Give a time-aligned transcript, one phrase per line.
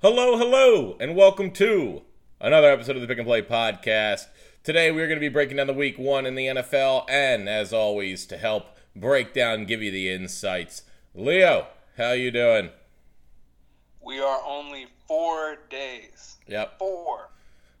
[0.00, 2.02] Hello, hello, and welcome to
[2.40, 4.26] another episode of the Pick and Play Podcast.
[4.62, 7.72] Today we're going to be breaking down the week one in the NFL, and as
[7.72, 10.82] always, to help break down give you the insights,
[11.16, 11.66] Leo,
[11.96, 12.70] how you doing?
[14.00, 16.36] We are only four days.
[16.46, 16.78] Yep.
[16.78, 17.30] Four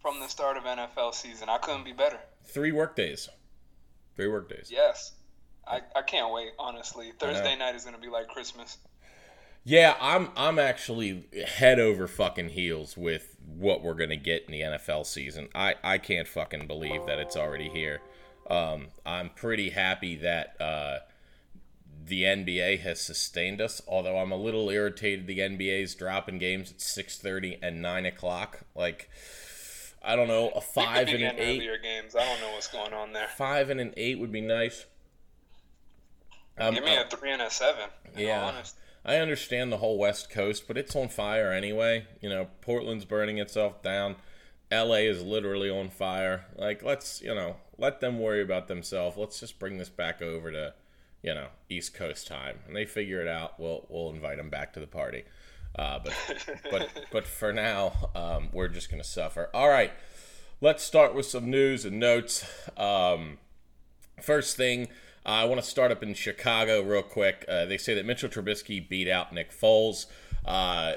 [0.02, 1.48] from the start of NFL season.
[1.48, 2.18] I couldn't be better.
[2.46, 3.28] Three work days.
[4.16, 4.70] Three work days.
[4.72, 5.12] Yes.
[5.68, 7.12] I, I can't wait, honestly.
[7.16, 8.76] Thursday night is going to be like Christmas.
[9.68, 14.62] Yeah, I'm I'm actually head over fucking heels with what we're gonna get in the
[14.62, 15.50] NFL season.
[15.54, 18.00] I I can't fucking believe that it's already here.
[18.48, 21.00] Um, I'm pretty happy that uh,
[22.02, 23.82] the NBA has sustained us.
[23.86, 28.60] Although I'm a little irritated the NBA's dropping games at 6:30 and 9 o'clock.
[28.74, 29.10] Like
[30.02, 31.60] I don't know, a five and an eight.
[31.82, 32.16] games.
[32.16, 33.28] I don't know what's going on there.
[33.36, 34.86] Five and an eight would be nice.
[36.56, 37.90] Um, Give me a three and a seven.
[38.16, 38.62] Yeah.
[39.04, 42.06] I understand the whole West Coast, but it's on fire anyway.
[42.20, 44.16] You know, Portland's burning itself down.
[44.70, 46.46] LA is literally on fire.
[46.56, 49.16] Like, let's, you know, let them worry about themselves.
[49.16, 50.74] Let's just bring this back over to,
[51.22, 52.58] you know, East Coast time.
[52.66, 53.58] And they figure it out.
[53.58, 55.24] We'll we'll invite them back to the party.
[55.78, 56.14] Uh, but
[56.70, 59.48] but but for now, um, we're just gonna suffer.
[59.54, 59.92] All right,
[60.60, 62.44] let's start with some news and notes.
[62.76, 63.38] Um,
[64.20, 64.88] first thing,
[65.26, 67.44] I want to start up in Chicago real quick.
[67.48, 70.06] Uh, they say that Mitchell Trubisky beat out Nick Foles.
[70.44, 70.94] Uh,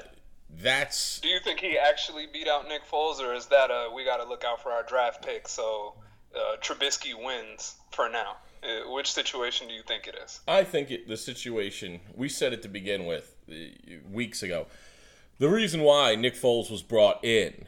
[0.48, 1.20] that's.
[1.20, 4.18] Do you think he actually beat out Nick Foles, or is that a we got
[4.18, 5.94] to look out for our draft pick so
[6.34, 8.36] uh, Trubisky wins for now?
[8.62, 10.40] Uh, which situation do you think it is?
[10.46, 13.54] I think it, the situation we said it to begin with uh,
[14.10, 14.66] weeks ago.
[15.38, 17.66] The reason why Nick Foles was brought in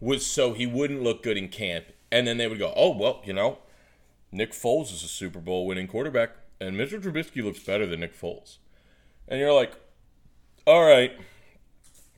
[0.00, 3.20] was so he wouldn't look good in camp, and then they would go, "Oh well,
[3.24, 3.58] you know,
[4.30, 8.18] Nick Foles is a Super Bowl winning quarterback, and Mitchell Trubisky looks better than Nick
[8.18, 8.58] Foles.
[9.26, 9.72] And you're like,
[10.66, 11.12] all right,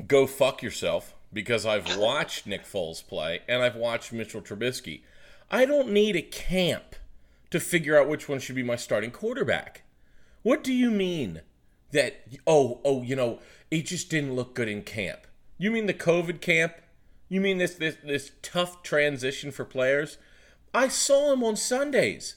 [0.07, 5.03] go fuck yourself because I've watched Nick Foles play and I've watched Mitchell Trubisky.
[5.51, 6.97] I don't need a camp
[7.51, 9.83] to figure out which one should be my starting quarterback.
[10.43, 11.43] What do you mean
[11.93, 13.41] that, oh, oh, you know,
[13.71, 15.27] it just didn't look good in camp?
[15.59, 16.75] You mean the COVID camp?
[17.29, 20.19] You mean this, this, this tough transition for players?
[20.73, 22.37] I saw him on Sundays.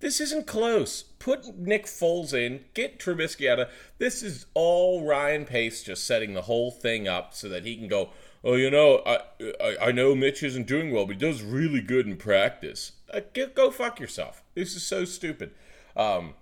[0.00, 1.02] This isn't close.
[1.02, 3.68] Put Nick Foles in, get Trubisky out of.
[3.98, 7.88] This is all Ryan Pace just setting the whole thing up so that he can
[7.88, 8.10] go.
[8.42, 9.18] Oh, you know, I
[9.62, 12.92] I, I know Mitch isn't doing well, but he does really good in practice.
[13.12, 14.42] Uh, get, go fuck yourself.
[14.54, 15.52] This is so stupid.
[15.94, 16.34] Um,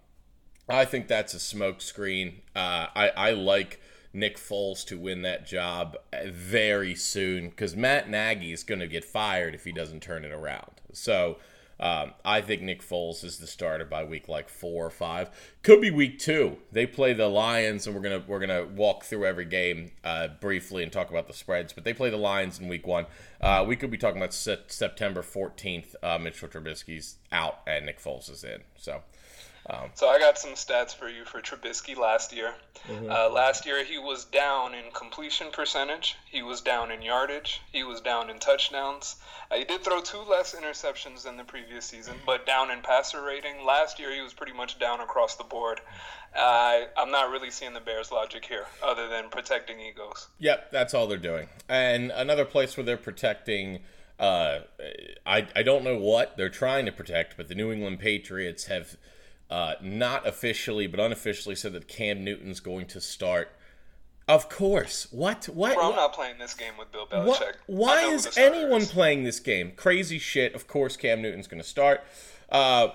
[0.69, 2.35] I think that's a smokescreen.
[2.55, 3.81] Uh, I I like
[4.13, 5.97] Nick Foles to win that job
[6.27, 10.33] very soon because Matt Nagy is going to get fired if he doesn't turn it
[10.33, 10.81] around.
[10.93, 11.37] So
[11.81, 15.31] um, I think Nick Foles is the starter by week like four or five.
[15.63, 16.57] Could be week two.
[16.73, 20.83] They play the Lions, and we're gonna we're gonna walk through every game uh, briefly
[20.83, 21.73] and talk about the spreads.
[21.73, 23.07] But they play the Lions in week one.
[23.41, 25.95] Uh, we could be talking about September fourteenth.
[26.03, 28.63] Uh, Mitchell Trubisky's out and Nick Foles is in.
[28.77, 29.03] So.
[29.71, 32.55] Um, so I got some stats for you for Trubisky last year.
[32.87, 33.11] Mm-hmm.
[33.11, 37.85] Uh, last year he was down in completion percentage, he was down in yardage, he
[37.85, 39.17] was down in touchdowns.
[39.51, 43.23] Uh, he did throw two less interceptions than the previous season, but down in passer
[43.23, 43.65] rating.
[43.67, 45.81] Last year he was pretty much down across the board.
[46.35, 50.29] Uh, I'm not really seeing the Bears' logic here, other than protecting egos.
[50.39, 51.49] Yep, that's all they're doing.
[51.69, 53.81] And another place where they're protecting.
[54.19, 54.61] Uh,
[55.25, 58.97] I, I don't know what they're trying to protect, but the New England Patriots have
[59.51, 63.51] uh, not officially but unofficially said that Cam Newton's going to start.
[64.29, 65.09] Of course.
[65.11, 65.47] What?
[65.47, 65.75] What?
[65.75, 67.55] Bro, I'm not playing this game with Bill Belichick.
[67.67, 68.93] What, why is anyone is.
[68.93, 69.73] playing this game?
[69.75, 70.55] Crazy shit.
[70.55, 72.03] Of course, Cam Newton's going to start.
[72.51, 72.89] Uh,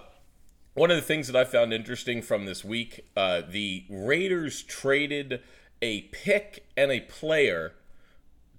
[0.75, 5.41] one of the things that I found interesting from this week, uh, the Raiders traded
[5.81, 7.73] a pick and a player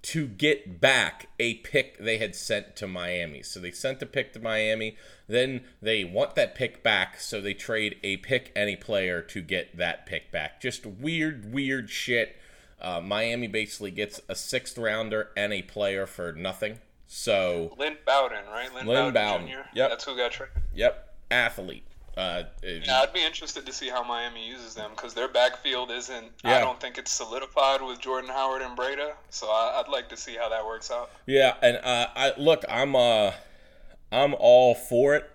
[0.04, 3.42] to get back a pick they had sent to Miami.
[3.42, 4.96] So they sent a pick to Miami.
[5.26, 9.78] Then they want that pick back, so they trade a pick any player to get
[9.78, 10.60] that pick back.
[10.60, 12.36] Just weird, weird shit.
[12.78, 16.80] Uh, Miami basically gets a sixth rounder and a player for nothing.
[17.06, 18.74] So Lynn Bowden, right?
[18.74, 19.46] Lynn, Lynn Bowden, Bowden.
[19.46, 19.68] Jr.
[19.74, 19.88] Yep.
[19.90, 20.56] That's who got traded.
[20.74, 21.14] Yep.
[21.30, 21.86] Athlete.
[22.16, 26.26] Uh, yeah, I'd be interested to see how Miami uses them because their backfield isn't.
[26.44, 26.58] Yeah.
[26.58, 29.14] I don't think it's solidified with Jordan Howard and Breida.
[29.30, 31.10] So I, would like to see how that works out.
[31.26, 33.32] Yeah, and uh, I look, I'm uh,
[34.12, 35.30] I'm all for it.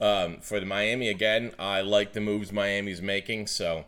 [0.00, 3.84] Um, for the Miami again, I like the moves Miami's making, so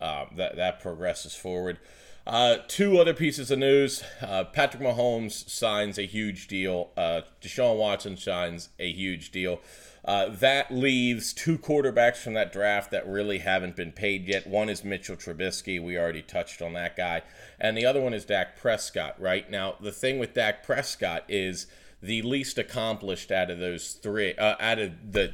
[0.00, 1.78] uh, that that progresses forward.
[2.26, 4.02] Uh, two other pieces of news.
[4.20, 6.90] Uh, Patrick Mahomes signs a huge deal.
[6.96, 9.60] Uh, Deshaun Watson signs a huge deal.
[10.04, 14.46] Uh, that leaves two quarterbacks from that draft that really haven't been paid yet.
[14.46, 15.82] One is Mitchell Trubisky.
[15.82, 17.22] We already touched on that guy.
[17.58, 19.50] And the other one is Dak Prescott, right?
[19.50, 21.66] Now, the thing with Dak Prescott is
[22.02, 25.32] the least accomplished out of those three, uh, out of the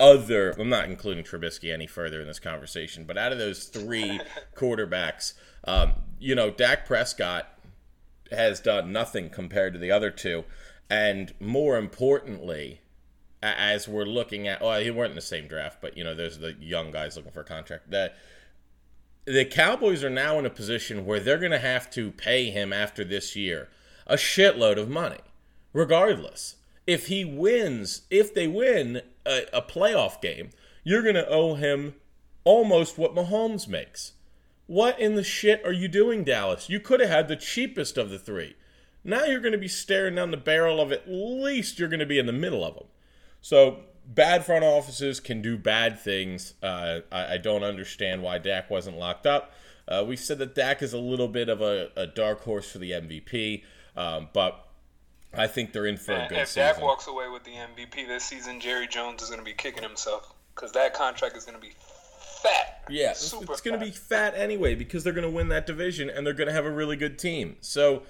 [0.00, 4.20] other, I'm not including Trubisky any further in this conversation, but out of those three
[4.56, 7.46] quarterbacks, um, you know, Dak Prescott
[8.32, 10.44] has done nothing compared to the other two.
[10.90, 12.80] And more importantly,
[13.42, 16.38] as we're looking at, oh, he weren't in the same draft, but you know, there's
[16.38, 17.90] the young guys looking for a contract.
[17.90, 18.12] The
[19.24, 22.72] the Cowboys are now in a position where they're going to have to pay him
[22.72, 23.68] after this year
[24.06, 25.20] a shitload of money,
[25.74, 26.56] regardless.
[26.86, 30.50] If he wins, if they win a, a playoff game,
[30.82, 31.96] you're going to owe him
[32.44, 34.12] almost what Mahomes makes.
[34.66, 36.70] What in the shit are you doing, Dallas?
[36.70, 38.56] You could have had the cheapest of the three.
[39.04, 42.06] Now you're going to be staring down the barrel of at least you're going to
[42.06, 42.86] be in the middle of them.
[43.40, 46.54] So bad front offices can do bad things.
[46.62, 49.52] Uh, I, I, don't understand why Dak wasn't locked up.
[49.86, 52.78] Uh, we said that Dak is a little bit of a, a dark horse for
[52.78, 53.62] the MVP,
[53.96, 54.66] um, but
[55.34, 56.62] I think they're in for a good if season.
[56.62, 59.54] If Dak walks away with the MVP this season, Jerry Jones is going to be
[59.54, 61.72] kicking himself because that contract is going to be
[62.42, 62.84] fat.
[62.88, 66.26] Yeah, it's going to be fat anyway because they're going to win that division and
[66.26, 67.56] they're going to have a really good team.
[67.60, 68.02] So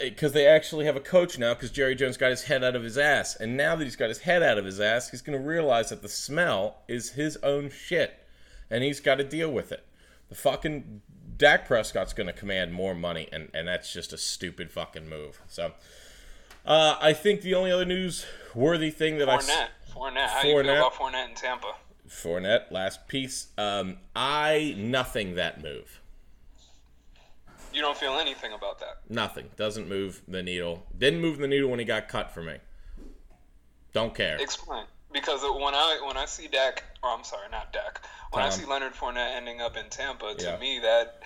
[0.00, 2.76] because uh, they actually have a coach now because Jerry Jones got his head out
[2.76, 3.36] of his ass.
[3.36, 5.88] And now that he's got his head out of his ass, he's going to realize
[5.88, 8.18] that the smell is his own shit.
[8.70, 9.84] And he's got to deal with it.
[10.28, 11.02] The fucking
[11.36, 15.40] Dak Prescott's going to command more money, and, and that's just a stupid fucking move.
[15.48, 15.72] So
[16.64, 19.50] uh, I think the only other news-worthy thing that Fournette.
[19.50, 19.92] I...
[19.92, 20.26] Fournette.
[20.28, 20.44] How Fournette.
[20.44, 21.72] you feel about Fournette in Tampa?
[22.08, 23.48] Fournette, last piece.
[23.58, 26.00] Um, I nothing that move.
[27.74, 29.00] You don't feel anything about that.
[29.08, 29.50] Nothing.
[29.56, 30.86] Doesn't move the needle.
[30.96, 32.58] Didn't move the needle when he got cut for me.
[33.92, 34.36] Don't care.
[34.38, 34.84] Explain.
[35.12, 38.00] Because when I when I see Dak, or I'm sorry, not Dak.
[38.30, 38.52] When Tom.
[38.52, 40.58] I see Leonard Fournette ending up in Tampa, to yeah.
[40.58, 41.22] me that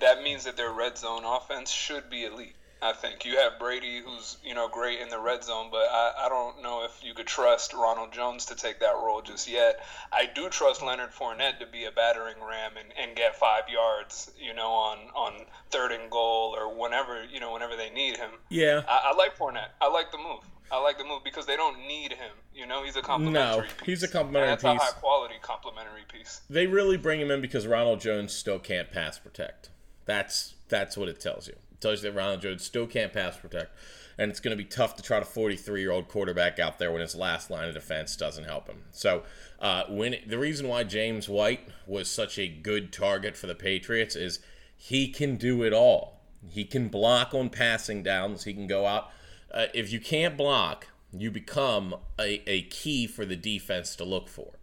[0.00, 2.56] that means that their red zone offense should be elite.
[2.84, 6.26] I think you have Brady, who's you know great in the red zone, but I,
[6.26, 9.80] I don't know if you could trust Ronald Jones to take that role just yet.
[10.12, 14.30] I do trust Leonard Fournette to be a battering ram and, and get five yards,
[14.38, 18.32] you know, on on third and goal or whenever you know whenever they need him.
[18.50, 19.70] Yeah, I, I like Fournette.
[19.80, 20.44] I like the move.
[20.70, 22.32] I like the move because they don't need him.
[22.54, 23.68] You know, he's a complementary.
[23.68, 23.86] No, piece.
[23.86, 24.90] he's a complementary and that's piece.
[24.90, 26.42] a high quality complementary piece.
[26.50, 29.70] They really bring him in because Ronald Jones still can't pass protect.
[30.04, 33.76] That's that's what it tells you tells you that Ronald Jones still can't pass protect.
[34.16, 36.92] And it's going to be tough to try to 43 year old quarterback out there
[36.92, 38.84] when his last line of defense doesn't help him.
[38.92, 39.24] So,
[39.58, 44.14] uh, when the reason why James White was such a good target for the Patriots
[44.14, 44.38] is
[44.76, 46.20] he can do it all.
[46.48, 48.44] He can block on passing downs.
[48.44, 49.10] He can go out.
[49.52, 54.28] Uh, if you can't block, you become a, a key for the defense to look
[54.28, 54.58] for.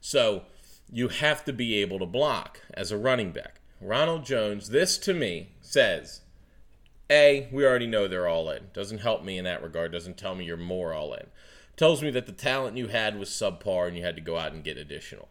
[0.00, 0.44] So
[0.90, 3.60] you have to be able to block as a running back.
[3.80, 6.22] Ronald Jones, this to me says
[7.10, 8.68] a, we already know they're all in.
[8.72, 9.92] Doesn't help me in that regard.
[9.92, 11.26] Doesn't tell me you're more all in.
[11.76, 14.52] Tells me that the talent you had was subpar and you had to go out
[14.52, 15.28] and get additional.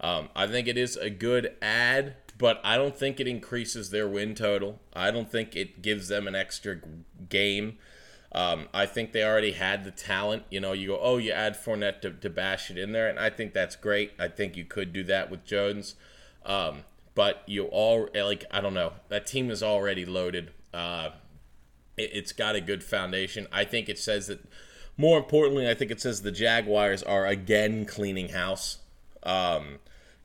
[0.00, 4.08] Um, I think it is a good add, but I don't think it increases their
[4.08, 4.80] win total.
[4.94, 6.80] I don't think it gives them an extra
[7.28, 7.78] game.
[8.30, 10.44] Um, I think they already had the talent.
[10.50, 13.18] You know, you go, oh, you add Fournette to, to bash it in there, and
[13.18, 14.12] I think that's great.
[14.18, 15.96] I think you could do that with Jones.
[16.44, 16.84] Um,
[17.14, 18.92] but you all, like, I don't know.
[19.08, 20.52] That team is already loaded.
[20.72, 21.10] Uh,
[21.96, 23.46] it, has got a good foundation.
[23.52, 24.40] I think it says that.
[25.00, 28.78] More importantly, I think it says the Jaguars are again cleaning house.
[29.22, 29.78] Um,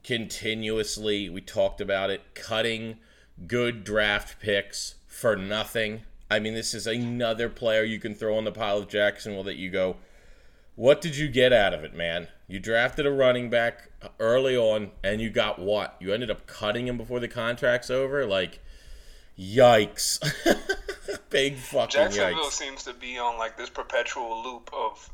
[0.03, 2.97] continuously, we talked about it, cutting
[3.45, 6.01] good draft picks for nothing.
[6.29, 9.57] I mean, this is another player you can throw on the pile of Jacksonville that
[9.57, 9.97] you go,
[10.75, 12.27] what did you get out of it, man?
[12.47, 13.89] You drafted a running back
[14.19, 15.95] early on, and you got what?
[15.99, 18.25] You ended up cutting him before the contract's over?
[18.25, 18.59] Like,
[19.37, 20.19] Yikes.
[21.29, 21.91] Big fucking yikes!
[21.91, 22.51] Jacksonville yikes.
[22.51, 25.09] seems to be on like this perpetual loop of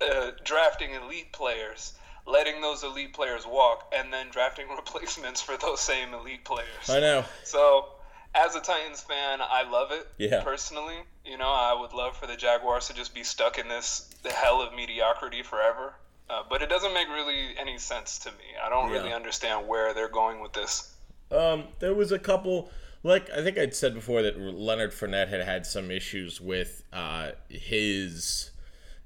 [0.00, 1.94] uh, drafting elite players,
[2.26, 6.88] letting those elite players walk, and then drafting replacements for those same elite players.
[6.88, 7.24] I know.
[7.44, 7.86] So,
[8.34, 10.06] as a Titans fan, I love it.
[10.18, 10.42] Yeah.
[10.44, 14.08] Personally, you know, I would love for the Jaguars to just be stuck in this
[14.24, 15.94] hell of mediocrity forever.
[16.28, 18.44] Uh, but it doesn't make really any sense to me.
[18.64, 18.96] I don't yeah.
[18.98, 20.92] really understand where they're going with this.
[21.30, 22.70] Um, there was a couple
[23.06, 27.30] like I think I'd said before that Leonard Fournette had had some issues with uh,
[27.48, 28.50] his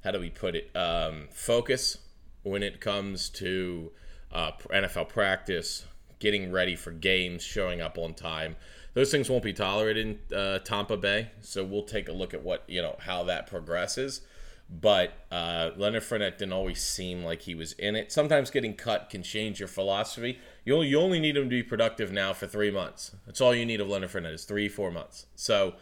[0.02, 1.99] how do we put it um, focus
[2.42, 3.92] when it comes to
[4.33, 5.85] uh, NFL practice,
[6.19, 8.57] getting ready for games, showing up on time.
[8.95, 11.30] those things won't be tolerated in uh, Tampa Bay.
[11.42, 14.23] So we'll take a look at what you know how that progresses.
[14.71, 18.12] But uh, Leonard Fournette didn't always seem like he was in it.
[18.12, 20.38] Sometimes getting cut can change your philosophy.
[20.64, 23.12] You only, you only need him to be productive now for three months.
[23.26, 25.26] That's all you need of Leonard Fournette is three, four months.
[25.35, 25.75] So,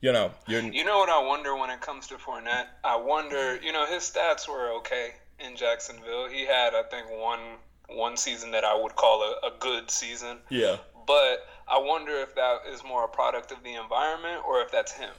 [0.00, 0.62] you know, you're.
[0.62, 2.66] You know what I wonder when it comes to Fournette?
[2.84, 3.58] I wonder.
[3.62, 6.28] You know, his stats were okay in Jacksonville.
[6.28, 7.40] He had, I think, one
[7.88, 10.38] one season that I would call a, a good season.
[10.48, 10.76] Yeah.
[11.06, 14.92] But I wonder if that is more a product of the environment or if that's
[14.92, 15.12] him.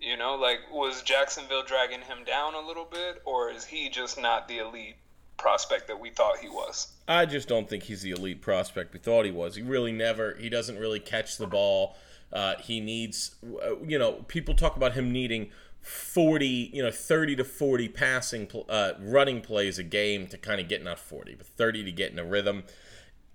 [0.00, 4.20] You know, like was Jacksonville dragging him down a little bit, or is he just
[4.20, 4.96] not the elite
[5.36, 6.88] prospect that we thought he was?
[7.08, 9.56] I just don't think he's the elite prospect we thought he was.
[9.56, 10.34] He really never.
[10.36, 11.96] He doesn't really catch the ball.
[12.32, 15.50] Uh, he needs, uh, you know, people talk about him needing
[15.80, 20.68] 40, you know, 30 to 40 passing, uh, running plays a game to kind of
[20.68, 22.64] get not 40, but 30 to get in a rhythm.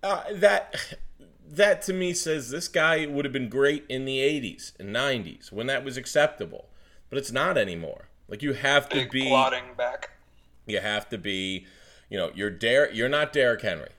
[0.03, 0.75] Uh, that
[1.51, 5.51] that to me says this guy would have been great in the 80s and 90s
[5.51, 6.69] when that was acceptable,
[7.09, 8.09] but it's not anymore.
[8.27, 10.11] Like you have to Big be plotting back.
[10.65, 11.67] You have to be,
[12.11, 13.89] you know, you're Der- you're not Derrick Henry.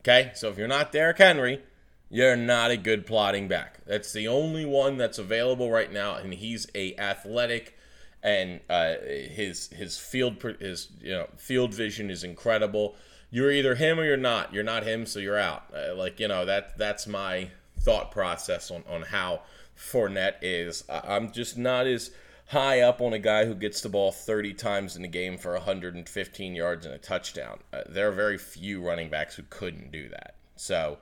[0.00, 0.32] Okay?
[0.34, 1.62] So if you're not Derrick Henry,
[2.10, 3.78] you're not a good plotting back.
[3.86, 7.78] That's the only one that's available right now and he's a athletic
[8.22, 12.94] and uh, his his field his you know field vision is incredible
[13.30, 14.52] you're either him or you're not.
[14.52, 15.64] You're not him, so you're out.
[15.74, 19.42] Uh, like you know that that's my thought process on on how
[19.78, 20.84] Fournette is.
[20.88, 22.10] I, I'm just not as
[22.50, 25.52] high up on a guy who gets the ball 30 times in a game for
[25.52, 27.60] 115 yards and a touchdown.
[27.72, 30.34] Uh, there are very few running backs who couldn't do that.
[30.56, 30.98] So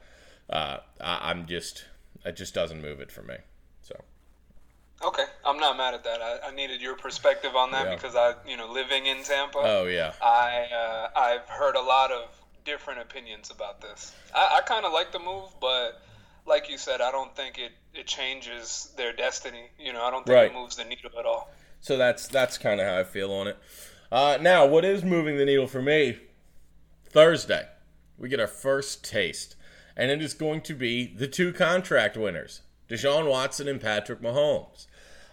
[0.51, 1.87] uh, I, I'm just
[2.25, 3.37] it just doesn't move it for me.
[3.81, 3.99] So.
[5.03, 6.21] Okay, I'm not mad at that.
[6.21, 7.95] I, I needed your perspective on that Yeah.
[7.95, 10.13] because I, you know, living in Tampa, Oh yeah.
[10.21, 12.29] I uh, I've heard a lot of
[12.67, 14.13] different opinions about this.
[14.35, 16.03] I, I kind of like the move, but
[16.49, 19.71] like you said, I don't think it it changes their destiny.
[19.79, 20.51] You know, I don't think Right.
[20.51, 21.51] it moves the needle at all.
[21.81, 23.59] So that's that's kind of how I feel on it.
[24.11, 26.19] Uh, now, what is moving the needle for me?
[27.07, 27.67] Thursday,
[28.17, 29.57] we get our first taste,
[29.97, 34.87] and it is going to be the two contract winners, Deshaun Watson and Patrick Mahomes.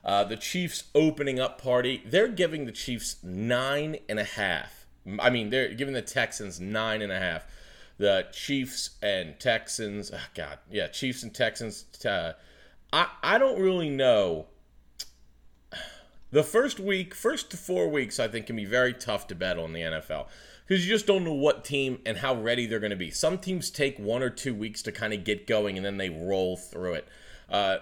[0.04, 4.86] Uh, the Chiefs opening up party, they're giving the Chiefs nine and a half.
[5.20, 7.46] I mean, they're giving the Texans nine and a half.
[7.98, 11.86] The Chiefs and Texans, oh God, yeah, Chiefs and Texans.
[12.06, 12.34] Uh,
[12.92, 14.48] I I don't really know
[16.32, 19.58] the first week, first to four weeks, I think can be very tough to bet
[19.58, 20.28] on the NFL
[20.68, 23.10] because you just don't know what team and how ready they're going to be.
[23.10, 26.10] Some teams take one or two weeks to kind of get going and then they
[26.10, 27.08] roll through it.
[27.50, 27.78] Uh,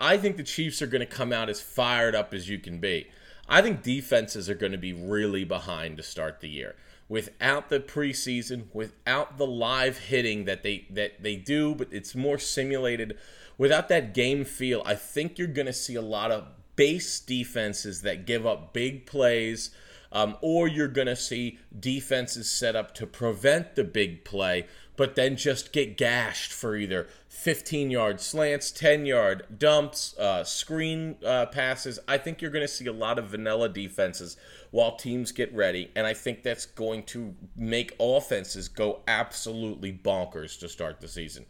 [0.00, 2.78] I think the Chiefs are going to come out as fired up as you can
[2.78, 3.06] be.
[3.48, 6.74] I think defenses are going to be really behind to start the year.
[7.08, 12.38] Without the preseason, without the live hitting that they that they do, but it's more
[12.38, 13.16] simulated.
[13.58, 18.02] Without that game feel, I think you're going to see a lot of base defenses
[18.02, 19.70] that give up big plays,
[20.12, 25.14] um, or you're going to see defenses set up to prevent the big play, but
[25.14, 31.46] then just get gashed for either 15 yard slants, 10 yard dumps, uh, screen uh,
[31.46, 31.98] passes.
[32.08, 34.36] I think you're going to see a lot of vanilla defenses
[34.70, 40.58] while teams get ready, and I think that's going to make offenses go absolutely bonkers
[40.60, 41.46] to start the season.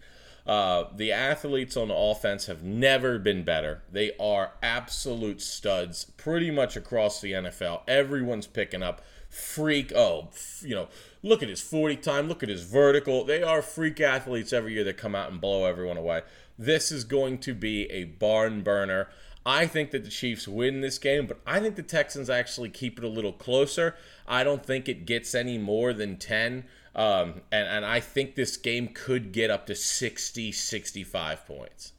[0.47, 3.83] Uh, the athletes on offense have never been better.
[3.91, 7.83] They are absolute studs pretty much across the NFL.
[7.89, 9.93] Everyone's picking up freak.
[9.95, 10.29] Oh,
[10.61, 10.89] you know,
[11.27, 13.25] look at his 40 time, look at his vertical.
[13.25, 16.23] They are freak athletes every year that come out and blow everyone away.
[16.59, 19.09] This is going to be a barn burner.
[19.45, 22.99] I think that the Chiefs win this game, but I think the Texans actually keep
[22.99, 23.95] it a little closer.
[24.27, 26.65] I don't think it gets any more than 10.
[26.95, 31.93] Um, and, and I think this game could get up to 60, 65 points.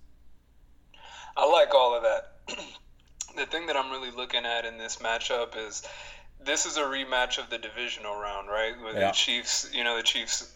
[1.37, 2.33] I like all of that.
[3.37, 5.83] the thing that I'm really looking at in this matchup is
[6.47, 8.73] this is a rematch of the divisional round, right?
[8.81, 9.07] Where Yeah.
[9.07, 10.51] the Chiefs, you know, the Chiefs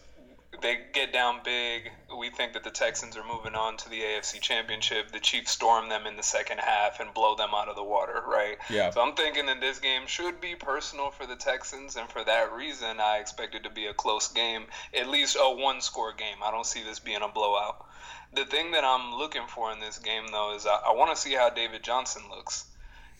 [0.60, 1.90] they get down big.
[2.16, 5.10] We think that the Texans are moving on to the AFC Championship.
[5.10, 8.22] The Chiefs storm them in the second half and blow them out of the water,
[8.26, 8.58] right?
[8.70, 8.90] Yeah.
[8.90, 12.52] So I'm thinking that this game should be personal for the Texans, and for that
[12.52, 16.36] reason, I expect it to be a close game, at least a one-score game.
[16.44, 17.86] I don't see this being a blowout.
[18.34, 21.20] The thing that I'm looking for in this game, though, is I, I want to
[21.20, 22.66] see how David Johnson looks.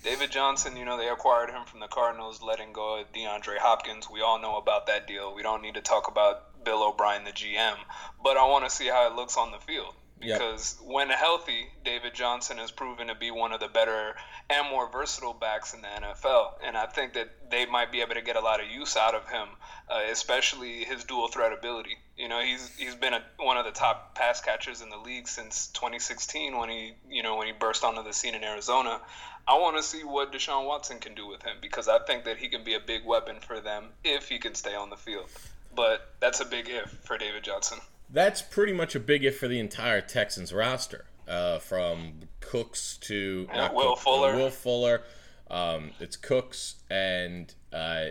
[0.02, 4.10] David Johnson, you know, they acquired him from the Cardinals, letting go of DeAndre Hopkins.
[4.10, 5.34] We all know about that deal.
[5.34, 7.76] We don't need to talk about Bill O'Brien, the GM,
[8.22, 9.94] but I want to see how it looks on the field.
[10.20, 10.88] because yep.
[10.88, 14.14] when healthy, David Johnson has proven to be one of the better
[14.48, 16.52] and more versatile backs in the NFL.
[16.64, 19.14] And I think that they might be able to get a lot of use out
[19.14, 19.48] of him,
[19.90, 21.96] uh, especially his dual threat ability.
[22.16, 25.26] You know, he's he's been a, one of the top pass catchers in the league
[25.26, 29.00] since 2016 when he you know when he burst onto the scene in Arizona.
[29.48, 32.36] I want to see what Deshaun Watson can do with him because I think that
[32.38, 35.28] he can be a big weapon for them if he can stay on the field.
[35.74, 37.78] But that's a big if for David Johnson.
[38.10, 43.48] That's pretty much a big if for the entire Texans roster, uh, from Cooks to
[43.52, 44.36] yeah, Will Cooks, Fuller.
[44.36, 45.02] Will Fuller.
[45.50, 48.06] Um, it's Cooks and uh,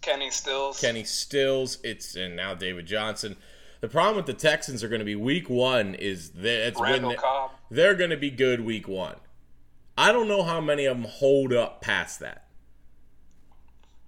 [0.00, 0.80] Kenny Stills.
[0.80, 1.78] Kenny Stills.
[1.82, 3.36] It's and now David Johnson.
[3.80, 7.10] The problem with the Texans are going to be week one is that it's Randall
[7.10, 7.50] when Cobb.
[7.70, 9.16] they're going to be good week one.
[9.98, 12.44] I don't know how many of them hold up past that.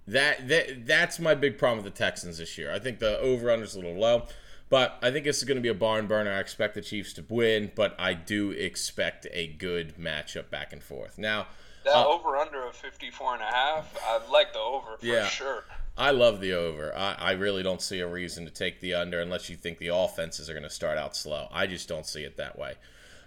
[0.07, 2.71] That that that's my big problem with the Texans this year.
[2.71, 4.23] I think the over under is a little low,
[4.69, 6.31] but I think this is going to be a barn burner.
[6.31, 10.81] I expect the Chiefs to win, but I do expect a good matchup back and
[10.81, 11.17] forth.
[11.17, 11.47] Now,
[11.83, 15.27] that uh, over under of 54 and a half, I like the over for yeah,
[15.27, 15.65] sure.
[15.97, 16.95] I love the over.
[16.95, 19.89] I, I really don't see a reason to take the under unless you think the
[19.89, 21.49] offenses are going to start out slow.
[21.51, 22.75] I just don't see it that way.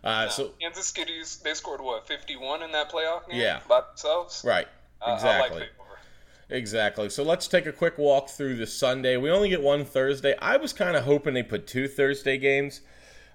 [0.05, 3.61] Uh, so Kansas City's they scored what 51 in that playoff game yeah.
[3.69, 4.43] by themselves.
[4.47, 4.69] Right.
[5.07, 5.63] Exactly.
[5.63, 5.95] Uh,
[6.51, 7.09] exactly.
[7.09, 9.17] So let's take a quick walk through the Sunday.
[9.17, 10.37] We only get one Thursday.
[10.39, 12.83] I was kind of hoping they put two Thursday games.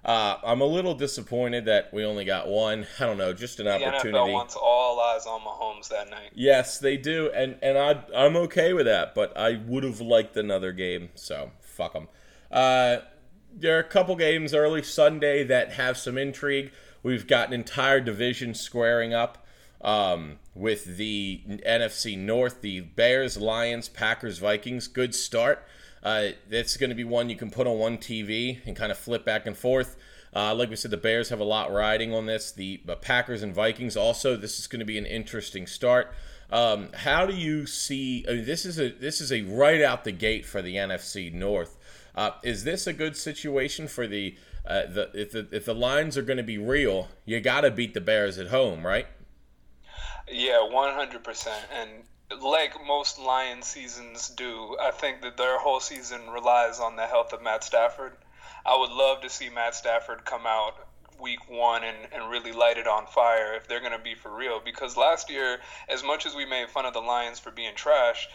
[0.04, 2.86] Uh, I'm a little disappointed that we only got one.
[3.00, 4.16] I don't know, just an the opportunity.
[4.16, 6.30] NFL wants all eyes on Mahomes that night.
[6.34, 9.14] Yes, they do, and and I I'm okay with that.
[9.14, 12.08] But I would have liked another game, so fuck them.
[12.50, 12.98] Uh,
[13.54, 16.72] there are a couple games early Sunday that have some intrigue.
[17.02, 19.46] We've got an entire division squaring up
[19.80, 24.86] um, with the NFC North, the Bears, Lions, Packers, Vikings.
[24.86, 25.64] Good start.
[26.02, 28.98] Uh, that's going to be one you can put on one TV and kind of
[28.98, 29.96] flip back and forth.
[30.34, 32.52] Uh, like we said, the Bears have a lot riding on this.
[32.52, 34.36] The, the Packers and Vikings also.
[34.36, 36.12] This is going to be an interesting start.
[36.52, 38.24] Um, how do you see?
[38.28, 41.32] I mean, this is a this is a right out the gate for the NFC
[41.32, 41.76] North.
[42.14, 44.36] Uh, is this a good situation for the
[44.66, 47.08] uh, the if the if the lines are going to be real?
[47.24, 49.06] You got to beat the Bears at home, right?
[50.30, 51.64] Yeah, one hundred percent.
[51.72, 51.90] And
[52.42, 57.32] like most Lion seasons do, I think that their whole season relies on the health
[57.32, 58.12] of Matt Stafford.
[58.64, 60.74] I would love to see Matt Stafford come out
[61.20, 64.34] week one and, and really light it on fire if they're going to be for
[64.34, 64.60] real.
[64.64, 68.28] Because last year, as much as we made fun of the Lions for being trash,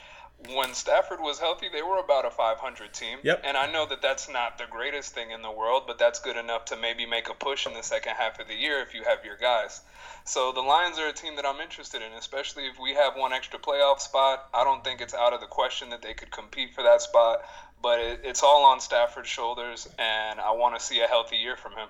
[0.54, 3.20] when Stafford was healthy, they were about a 500 team.
[3.24, 3.42] Yep.
[3.46, 6.38] And I know that that's not the greatest thing in the world, but that's good
[6.38, 9.04] enough to maybe make a push in the second half of the year if you
[9.04, 9.82] have your guys.
[10.26, 13.34] So the Lions are a team that I'm interested in, especially if we have one
[13.34, 14.50] extra playoff spot.
[14.54, 17.40] I don't think it's out of the question that they could compete for that spot,
[17.82, 21.56] but it, it's all on Stafford's shoulders, and I want to see a healthy year
[21.56, 21.88] from him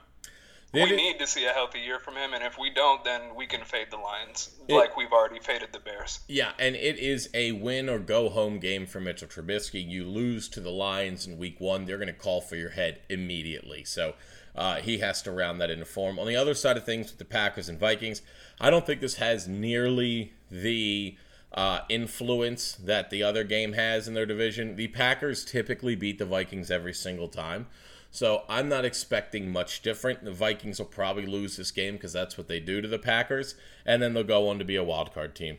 [0.74, 3.48] we need to see a healthy year from him, and if we don't, then we
[3.48, 6.20] can fade the Lions it, like we've already faded the Bears.
[6.28, 9.88] Yeah, and it is a win or go home game for Mitchell Trubisky.
[9.88, 13.00] You lose to the Lions in Week One, they're going to call for your head
[13.10, 13.84] immediately.
[13.84, 14.16] So
[14.56, 16.20] uh, he has to round that into form.
[16.20, 18.22] On the other side of things, with the Packers and Vikings,
[18.60, 21.18] I don't think this has nearly the
[21.54, 24.76] uh, influence that the other game has in their division.
[24.76, 27.68] The Packers typically beat the Vikings every single time.
[28.16, 30.24] So I'm not expecting much different.
[30.24, 33.56] The Vikings will probably lose this game because that's what they do to the Packers,
[33.86, 35.58] and then they'll go on to be a wild card team.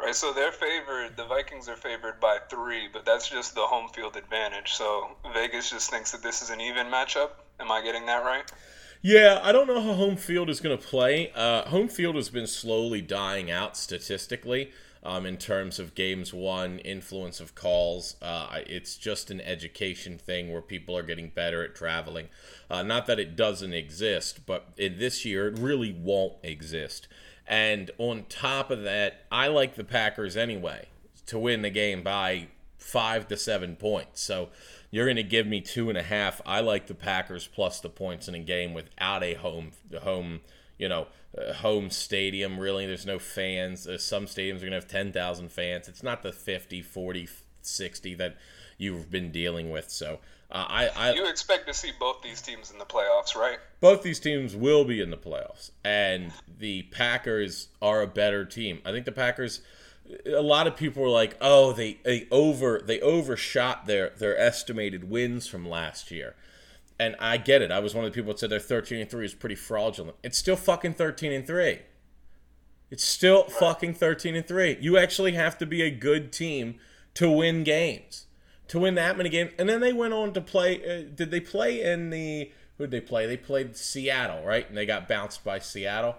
[0.00, 1.16] Right, so they're favored.
[1.16, 4.72] The Vikings are favored by three, but that's just the home field advantage.
[4.72, 7.30] So Vegas just thinks that this is an even matchup.
[7.60, 8.50] Am I getting that right?
[9.00, 11.30] Yeah, I don't know how home field is going to play.
[11.36, 14.72] Uh, home field has been slowly dying out statistically
[15.04, 18.16] um, in terms of games won, influence of calls.
[18.22, 22.28] Uh, it's just an education thing where people are getting better at traveling.
[22.70, 27.06] Uh, not that it doesn't exist, but in this year it really won't exist.
[27.46, 30.86] And on top of that, I like the Packers anyway
[31.26, 34.22] to win the game by five to seven points.
[34.22, 34.48] So
[34.90, 36.40] you're going to give me two and a half.
[36.46, 40.40] I like the Packers plus the points in a game without a home home
[40.78, 41.06] you know
[41.56, 42.86] home stadium really.
[42.86, 43.86] There's no fans.
[43.86, 45.88] Uh, some stadiums are going to have 10,000 fans.
[45.88, 47.28] It's not the 50 40
[47.62, 48.36] 60 that
[48.76, 50.18] you've been dealing with so
[50.50, 53.58] uh, I, I you expect to see both these teams in the playoffs right?
[53.80, 58.80] Both these teams will be in the playoffs and the Packers are a better team.
[58.84, 59.62] I think the Packers
[60.26, 65.08] a lot of people were like oh they, they over they overshot their their estimated
[65.08, 66.34] wins from last year
[66.98, 67.70] and I get it.
[67.70, 70.16] I was one of the people that said their 13 and 3 is pretty fraudulent.
[70.22, 71.80] It's still fucking 13 and 3.
[72.90, 74.78] It's still fucking 13 and 3.
[74.80, 76.76] You actually have to be a good team
[77.14, 78.26] to win games.
[78.68, 79.52] To win that many games.
[79.58, 82.90] And then they went on to play uh, did they play in the who did
[82.90, 83.26] they play?
[83.26, 84.68] They played Seattle, right?
[84.68, 86.16] And they got bounced by Seattle.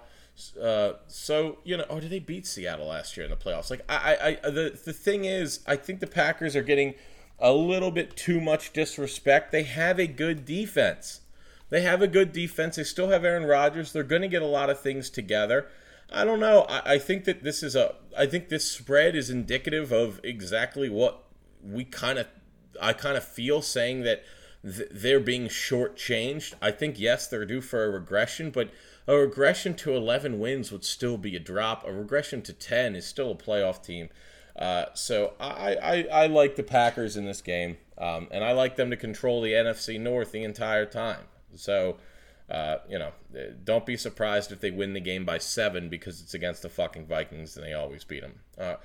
[0.61, 3.69] Uh, so you know, or did they beat Seattle last year in the playoffs?
[3.69, 6.95] Like I, I, the the thing is, I think the Packers are getting
[7.39, 9.52] a little bit too much disrespect.
[9.52, 11.21] They have a good defense.
[11.69, 12.76] They have a good defense.
[12.76, 13.91] They still have Aaron Rodgers.
[13.91, 15.67] They're going to get a lot of things together.
[16.12, 16.65] I don't know.
[16.69, 17.95] I, I think that this is a.
[18.17, 21.24] I think this spread is indicative of exactly what
[21.63, 22.28] we kind of.
[22.82, 24.24] I kind of feel saying that
[24.63, 26.54] th- they're being shortchanged.
[26.62, 28.69] I think yes, they're due for a regression, but
[29.08, 31.86] a regression to 11 wins would still be a drop.
[31.86, 34.10] A regression to 10 is still a playoff team.
[34.55, 38.77] Uh, so I, I, I like the Packers in this game, um, and I like
[38.77, 41.25] them to control the NFC North the entire time.
[41.55, 41.97] So
[42.49, 43.11] uh, you know,
[43.63, 47.07] don't be surprised if they win the game by seven because it's against the fucking
[47.07, 48.39] Vikings and they always beat them.
[48.57, 48.75] Uh,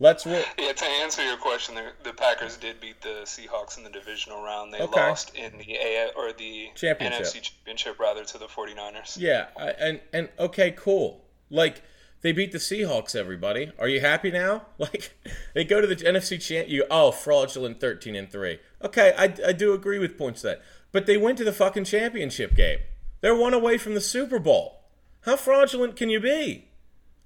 [0.00, 0.26] let's.
[0.26, 3.90] Ro- yeah, to answer your question, the, the, Packers did beat the Seahawks in the
[3.90, 4.74] divisional round.
[4.74, 5.00] They okay.
[5.00, 7.26] lost in the A or the championship.
[7.26, 9.16] NFC championship rather to the 49ers.
[9.16, 9.46] Yeah,
[9.78, 11.24] and and okay, cool.
[11.50, 11.82] Like
[12.24, 13.14] they beat the Seahawks.
[13.14, 14.62] Everybody, are you happy now?
[14.78, 15.14] Like
[15.54, 16.68] they go to the NFC champ.
[16.68, 18.58] You oh fraudulent thirteen and three.
[18.82, 22.56] Okay, I, I do agree with points that, but they went to the fucking championship
[22.56, 22.78] game.
[23.20, 24.80] They're one away from the Super Bowl.
[25.20, 26.68] How fraudulent can you be?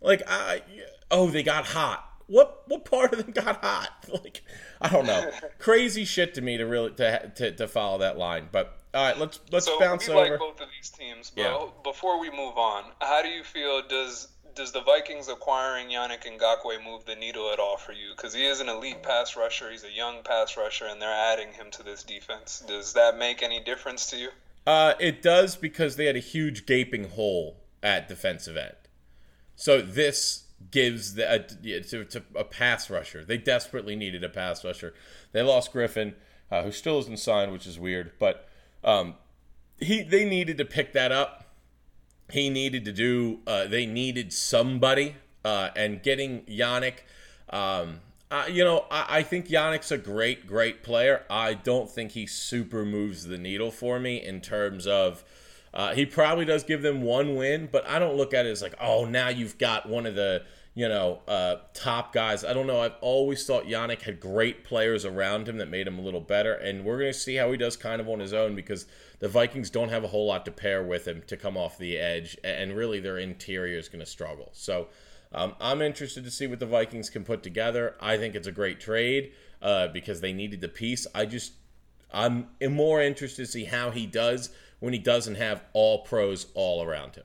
[0.00, 0.62] Like, I
[1.10, 2.04] oh, they got hot.
[2.26, 3.90] What what part of them got hot?
[4.12, 4.42] Like,
[4.80, 5.30] I don't know.
[5.58, 8.48] Crazy shit to me to really to, to, to follow that line.
[8.50, 10.30] But all right, let's let's so bounce we over.
[10.30, 11.66] like both of these teams, but yeah.
[11.84, 13.82] before we move on, how do you feel?
[13.86, 14.28] Does
[14.58, 18.10] does the Vikings acquiring Yannick Ngakoue move the needle at all for you?
[18.14, 21.52] Because he is an elite pass rusher, he's a young pass rusher, and they're adding
[21.52, 22.62] him to this defense.
[22.66, 24.28] Does that make any difference to you?
[24.66, 28.74] Uh, it does because they had a huge gaping hole at defensive end.
[29.54, 33.24] So this gives the, a, to, to a pass rusher.
[33.24, 34.92] They desperately needed a pass rusher.
[35.32, 36.16] They lost Griffin,
[36.50, 38.48] uh, who still isn't signed, which is weird, but
[38.82, 39.14] um,
[39.78, 41.44] he they needed to pick that up.
[42.30, 43.40] He needed to do.
[43.46, 47.00] Uh, they needed somebody, uh, and getting Yannick.
[47.50, 51.24] Um, uh, you know, I, I, think Yannick's a great, great player.
[51.30, 55.24] I don't think he super moves the needle for me in terms of.
[55.72, 58.62] Uh, he probably does give them one win, but I don't look at it as
[58.62, 60.42] like, oh, now you've got one of the
[60.78, 62.44] you know uh, top guys.
[62.44, 62.80] I don't know.
[62.80, 66.54] I've always thought Yannick had great players around him that made him a little better,
[66.54, 68.86] and we're going to see how he does kind of on his own because
[69.18, 71.98] the Vikings don't have a whole lot to pair with him to come off the
[71.98, 74.50] edge, and really their interior is going to struggle.
[74.52, 74.88] So.
[75.30, 77.96] Um, I'm interested to see what the Vikings can put together.
[78.00, 81.06] I think it's a great trade uh, because they needed the piece.
[81.14, 81.52] I just
[82.10, 84.48] I'm more interested to see how he does
[84.80, 87.24] when he doesn't have all pros all around him.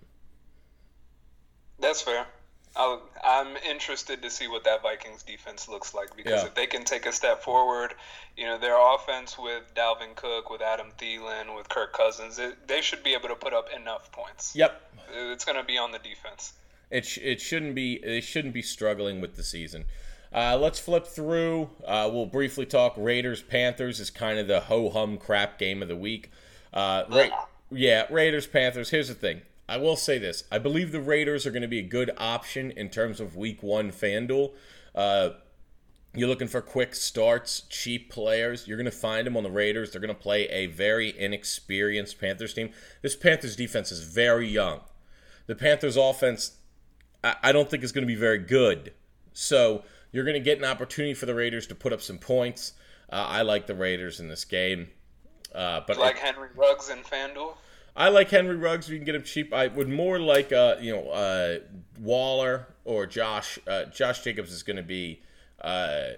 [1.79, 2.25] That's fair.
[2.75, 6.47] I am interested to see what that Vikings defense looks like because yeah.
[6.47, 7.93] if they can take a step forward,
[8.35, 12.81] you know, their offense with Dalvin Cook, with Adam Thielen, with Kirk Cousins, it, they
[12.81, 14.55] should be able to put up enough points.
[14.55, 14.81] Yep.
[15.13, 16.53] It's going to be on the defense.
[16.89, 19.85] It, sh- it shouldn't be they shouldn't be struggling with the season.
[20.33, 21.69] Uh, let's flip through.
[21.85, 25.87] Uh, we'll briefly talk Raiders Panthers is kind of the ho hum crap game of
[25.87, 26.31] the week.
[26.73, 28.89] Uh, Ra- yeah, Raiders Panthers.
[28.89, 29.41] Here's the thing.
[29.67, 30.43] I will say this.
[30.51, 33.63] I believe the Raiders are going to be a good option in terms of Week
[33.63, 34.51] One FanDuel.
[34.93, 35.29] Uh,
[36.15, 38.67] you're looking for quick starts, cheap players.
[38.67, 39.91] You're going to find them on the Raiders.
[39.91, 42.71] They're going to play a very inexperienced Panthers team.
[43.01, 44.81] This Panthers defense is very young.
[45.47, 46.57] The Panthers offense
[47.23, 48.93] I don't think is going to be very good.
[49.31, 52.73] So you're going to get an opportunity for the Raiders to put up some points.
[53.09, 54.89] Uh, I like the Raiders in this game.
[55.55, 57.55] Uh, but like Henry Ruggs and FanDuel.
[57.95, 58.89] I like Henry Ruggs.
[58.89, 59.53] You can get him cheap.
[59.53, 61.59] I would more like uh, you know uh,
[61.99, 63.59] Waller or Josh.
[63.67, 65.21] Uh, Josh Jacobs is going to be
[65.61, 66.13] uh,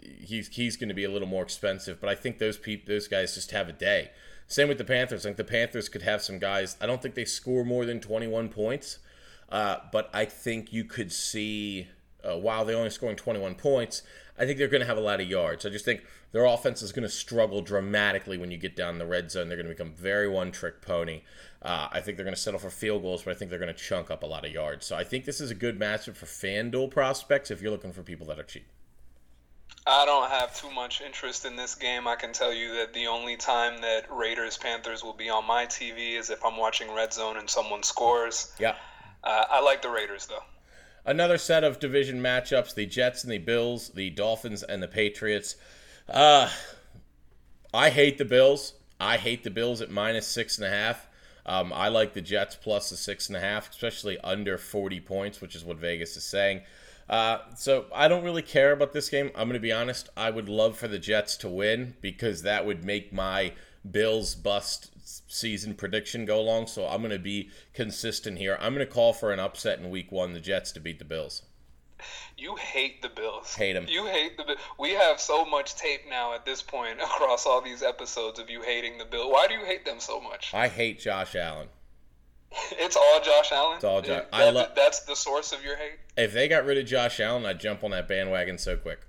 [0.00, 2.00] he's he's going to be a little more expensive.
[2.00, 4.10] But I think those people those guys just have a day.
[4.46, 5.24] Same with the Panthers.
[5.24, 6.76] I think the Panthers could have some guys.
[6.80, 8.98] I don't think they score more than 21 points.
[9.48, 11.88] Uh, but I think you could see,
[12.24, 14.02] uh, while they're only scoring 21 points,
[14.38, 15.66] I think they're going to have a lot of yards.
[15.66, 19.06] I just think their offense is going to struggle dramatically when you get down the
[19.06, 19.48] red zone.
[19.48, 21.22] They're going to become very one trick pony.
[21.62, 23.74] Uh, I think they're going to settle for field goals, but I think they're going
[23.74, 24.86] to chunk up a lot of yards.
[24.86, 28.02] So I think this is a good matchup for FanDuel prospects if you're looking for
[28.02, 28.66] people that are cheap.
[29.86, 32.06] I don't have too much interest in this game.
[32.06, 35.66] I can tell you that the only time that Raiders Panthers will be on my
[35.66, 38.52] TV is if I'm watching Red Zone and someone scores.
[38.58, 38.76] Yeah.
[39.24, 40.42] Uh, I like the Raiders though.
[41.04, 45.56] Another set of division matchups: the Jets and the Bills, the Dolphins and the Patriots.
[46.08, 46.50] Uh,
[47.72, 48.74] I hate the Bills.
[48.98, 51.06] I hate the Bills at minus six and a half.
[51.46, 55.40] Um, I like the Jets plus the six and a half, especially under 40 points,
[55.40, 56.62] which is what Vegas is saying.
[57.08, 59.30] Uh, so I don't really care about this game.
[59.34, 60.10] I'm going to be honest.
[60.16, 63.52] I would love for the Jets to win because that would make my
[63.88, 64.90] Bills bust
[65.28, 66.66] season prediction go along.
[66.66, 68.56] So I'm going to be consistent here.
[68.60, 71.04] I'm going to call for an upset in Week One, the Jets to beat the
[71.04, 71.42] Bills.
[72.36, 73.54] You hate the Bills.
[73.54, 73.86] Hate them.
[73.88, 74.56] You hate the.
[74.78, 78.62] We have so much tape now at this point across all these episodes of you
[78.62, 79.30] hating the Bills.
[79.30, 80.52] Why do you hate them so much?
[80.54, 81.68] I hate Josh Allen.
[82.72, 83.76] It's all Josh Allen.
[83.76, 84.24] It's all Josh.
[84.32, 85.98] I lo- that's the source of your hate.
[86.16, 89.00] If they got rid of Josh Allen, I'd jump on that bandwagon so quick.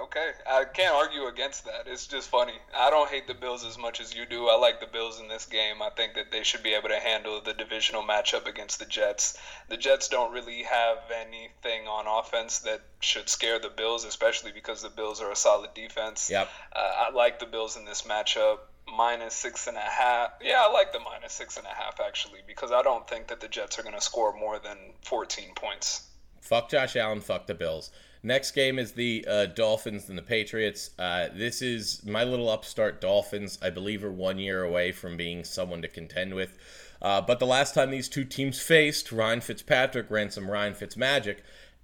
[0.00, 1.86] Okay, I can't argue against that.
[1.86, 2.54] It's just funny.
[2.76, 4.48] I don't hate the Bills as much as you do.
[4.48, 5.80] I like the Bills in this game.
[5.80, 9.38] I think that they should be able to handle the divisional matchup against the Jets.
[9.68, 14.82] The Jets don't really have anything on offense that should scare the Bills, especially because
[14.82, 16.30] the Bills are a solid defense.
[16.30, 16.48] Yep.
[16.74, 18.58] Uh, I like the Bills in this matchup.
[18.96, 20.30] Minus six and a half.
[20.40, 23.40] Yeah, I like the minus six and a half actually because I don't think that
[23.40, 26.06] the Jets are going to score more than 14 points.
[26.40, 27.20] Fuck Josh Allen.
[27.20, 27.90] Fuck the Bills.
[28.26, 30.90] Next game is the uh, Dolphins and the Patriots.
[30.98, 33.56] Uh, this is my little upstart Dolphins.
[33.62, 36.58] I believe are one year away from being someone to contend with.
[37.00, 41.36] Uh, but the last time these two teams faced, Ryan Fitzpatrick ran some Ryan Fitzmagic,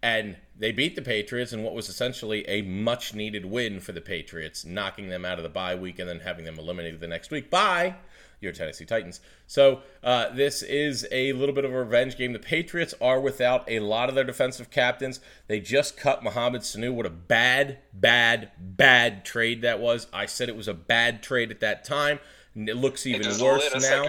[0.03, 4.01] and they beat the Patriots in what was essentially a much needed win for the
[4.01, 7.31] Patriots, knocking them out of the bye week and then having them eliminated the next
[7.31, 7.95] week by
[8.43, 9.21] your Tennessee Titans.
[9.47, 12.33] So uh, this is a little bit of a revenge game.
[12.33, 15.21] The Patriots are without a lot of their defensive captains.
[15.47, 16.93] They just cut Mohamed Sanu.
[16.93, 20.07] What a bad, bad, bad trade that was.
[20.13, 22.19] I said it was a bad trade at that time.
[22.55, 24.03] And It looks even worse now.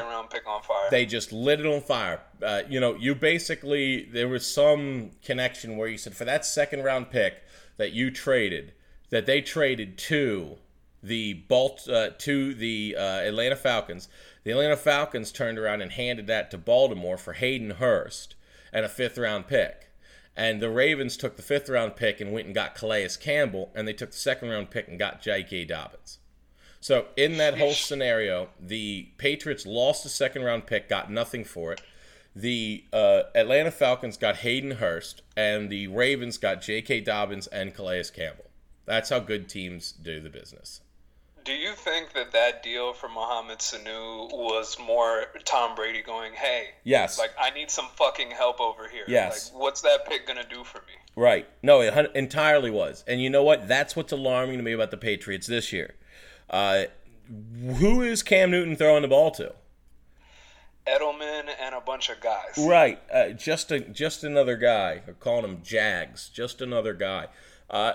[0.92, 2.22] They just lit it on fire.
[2.42, 6.84] Uh, you know, you basically there was some connection where you said for that second
[6.84, 7.42] round pick
[7.78, 8.74] that you traded,
[9.12, 10.58] that they traded to
[11.04, 14.08] the Balt uh, to the uh, Atlanta Falcons.
[14.44, 18.36] The Atlanta Falcons turned around and handed that to Baltimore for Hayden Hurst
[18.72, 19.90] and a fifth round pick.
[20.36, 23.88] And the Ravens took the fifth round pick and went and got Calais Campbell, and
[23.88, 25.66] they took the second round pick and got J.K.
[25.66, 26.18] Dobbins.
[26.80, 31.72] So in that whole scenario, the Patriots lost the second round pick, got nothing for
[31.72, 31.82] it.
[32.36, 37.02] The uh, Atlanta Falcons got Hayden Hurst, and the Ravens got J.K.
[37.02, 38.46] Dobbins and Calais Campbell.
[38.86, 40.82] That's how good teams do the business.
[41.44, 46.70] Do you think that that deal for Mohamed Sanu was more Tom Brady going, "Hey,
[46.84, 49.04] yes, like I need some fucking help over here.
[49.08, 51.48] Yes, like, what's that pick gonna do for me?" Right.
[51.62, 53.04] No, it entirely was.
[53.08, 53.68] And you know what?
[53.68, 55.96] That's what's alarming to me about the Patriots this year.
[56.50, 56.86] Uh,
[57.78, 59.54] who is Cam Newton throwing the ball to?
[60.88, 62.58] Edelman and a bunch of guys.
[62.58, 63.00] Right.
[63.12, 65.02] Uh, just a just another guy.
[65.06, 66.30] They're calling him Jags.
[66.30, 67.28] Just another guy.
[67.70, 67.94] Uh,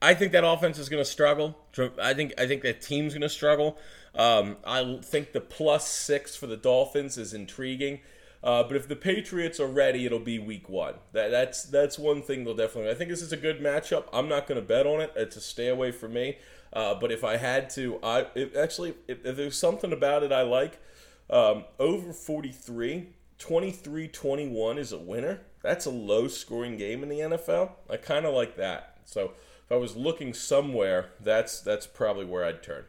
[0.00, 1.58] I think that offense is going to struggle.
[2.00, 3.78] I think I think that team's going to struggle.
[4.14, 8.00] Um, I think the plus six for the Dolphins is intriguing.
[8.42, 10.94] Uh, but if the Patriots are ready, it'll be Week One.
[11.12, 12.90] That, that's that's one thing they'll definitely.
[12.90, 14.04] I think this is a good matchup.
[14.12, 15.12] I'm not going to bet on it.
[15.16, 16.38] It's a stay away from me.
[16.72, 20.42] Uh, but if I had to, I actually if, if, there's something about it I
[20.42, 20.78] like.
[21.30, 23.08] Um, over 43,
[23.38, 25.40] 23-21 is a winner.
[25.62, 27.72] That's a low scoring game in the NFL.
[27.90, 28.98] I kind of like that.
[29.04, 29.32] So
[29.68, 32.84] if I was looking somewhere, that's that's probably where I'd turn.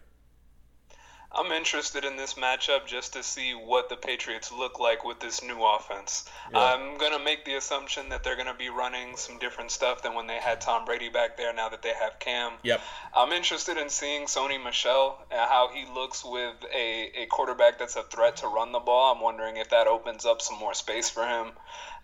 [1.32, 5.44] I'm interested in this matchup just to see what the Patriots look like with this
[5.44, 6.28] new offense.
[6.52, 6.60] Yeah.
[6.60, 10.02] I'm going to make the assumption that they're going to be running some different stuff
[10.02, 12.54] than when they had Tom Brady back there now that they have Cam.
[12.64, 12.82] Yep.
[13.16, 17.96] I'm interested in seeing Sony Michel and how he looks with a, a quarterback that's
[17.96, 19.14] a threat to run the ball.
[19.14, 21.52] I'm wondering if that opens up some more space for him.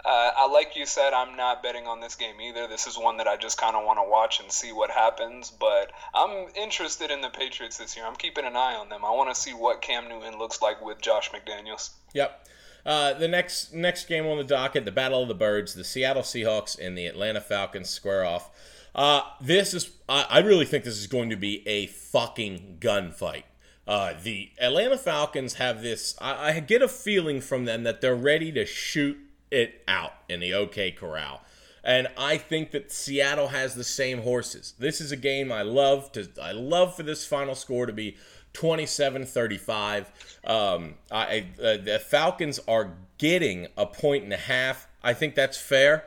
[0.06, 2.68] Uh, I like you said, I'm not betting on this game either.
[2.68, 5.52] This is one that I just kind of want to watch and see what happens.
[5.52, 8.06] But I'm interested in the Patriots this year.
[8.06, 9.04] I'm keeping an eye on them.
[9.04, 11.90] I want to see what Cam Newton looks like with Josh McDaniels.
[12.14, 12.48] Yep.
[12.86, 16.22] Uh, the next next game on the docket, the Battle of the Birds, the Seattle
[16.22, 18.52] Seahawks and the Atlanta Falcons square off.
[18.94, 23.44] Uh, this is, I, I, really think this is going to be a fucking gunfight.
[23.86, 28.16] Uh, the Atlanta Falcons have this, I, I get a feeling from them that they're
[28.16, 29.18] ready to shoot
[29.56, 31.42] it out in the OK Corral.
[31.84, 34.74] And I think that Seattle has the same horses.
[34.80, 38.18] This is a game I love to I love for this final score to be
[38.54, 40.06] 27-35.
[40.46, 44.88] Um, I, uh, the Falcons are getting a point and a half.
[45.04, 46.06] I think that's fair.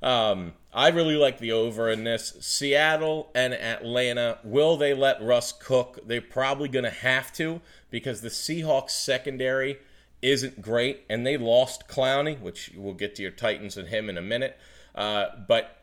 [0.00, 2.36] Um, I really like the over in this.
[2.40, 5.98] Seattle and Atlanta, will they let Russ cook?
[6.06, 9.78] They're probably going to have to because the Seahawks secondary
[10.22, 14.18] isn't great, and they lost Clowney, which we'll get to your Titans and him in
[14.18, 14.58] a minute.
[14.94, 15.78] Uh, but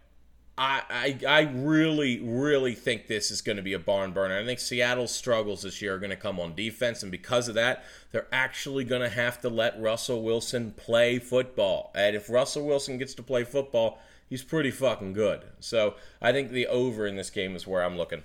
[0.57, 4.37] I, I, I really, really think this is going to be a barn burner.
[4.37, 7.55] I think Seattle's struggles this year are going to come on defense, and because of
[7.55, 11.91] that, they're actually going to have to let Russell Wilson play football.
[11.95, 15.43] And if Russell Wilson gets to play football, he's pretty fucking good.
[15.59, 18.23] So I think the over in this game is where I'm looking.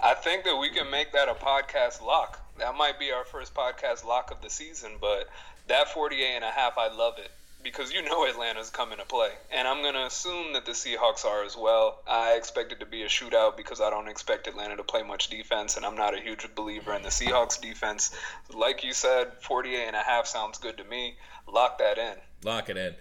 [0.00, 2.49] I think that we can make that a podcast lock.
[2.60, 5.28] That might be our first podcast lock of the season, but
[5.68, 7.30] that 48 and a half, I love it
[7.62, 9.30] because you know Atlanta's coming to play.
[9.52, 12.00] And I'm going to assume that the Seahawks are as well.
[12.06, 15.28] I expect it to be a shootout because I don't expect Atlanta to play much
[15.28, 18.14] defense, and I'm not a huge believer in the Seahawks defense.
[18.54, 21.16] Like you said, 48 and a half sounds good to me.
[21.50, 22.14] Lock that in.
[22.44, 22.94] Lock it in.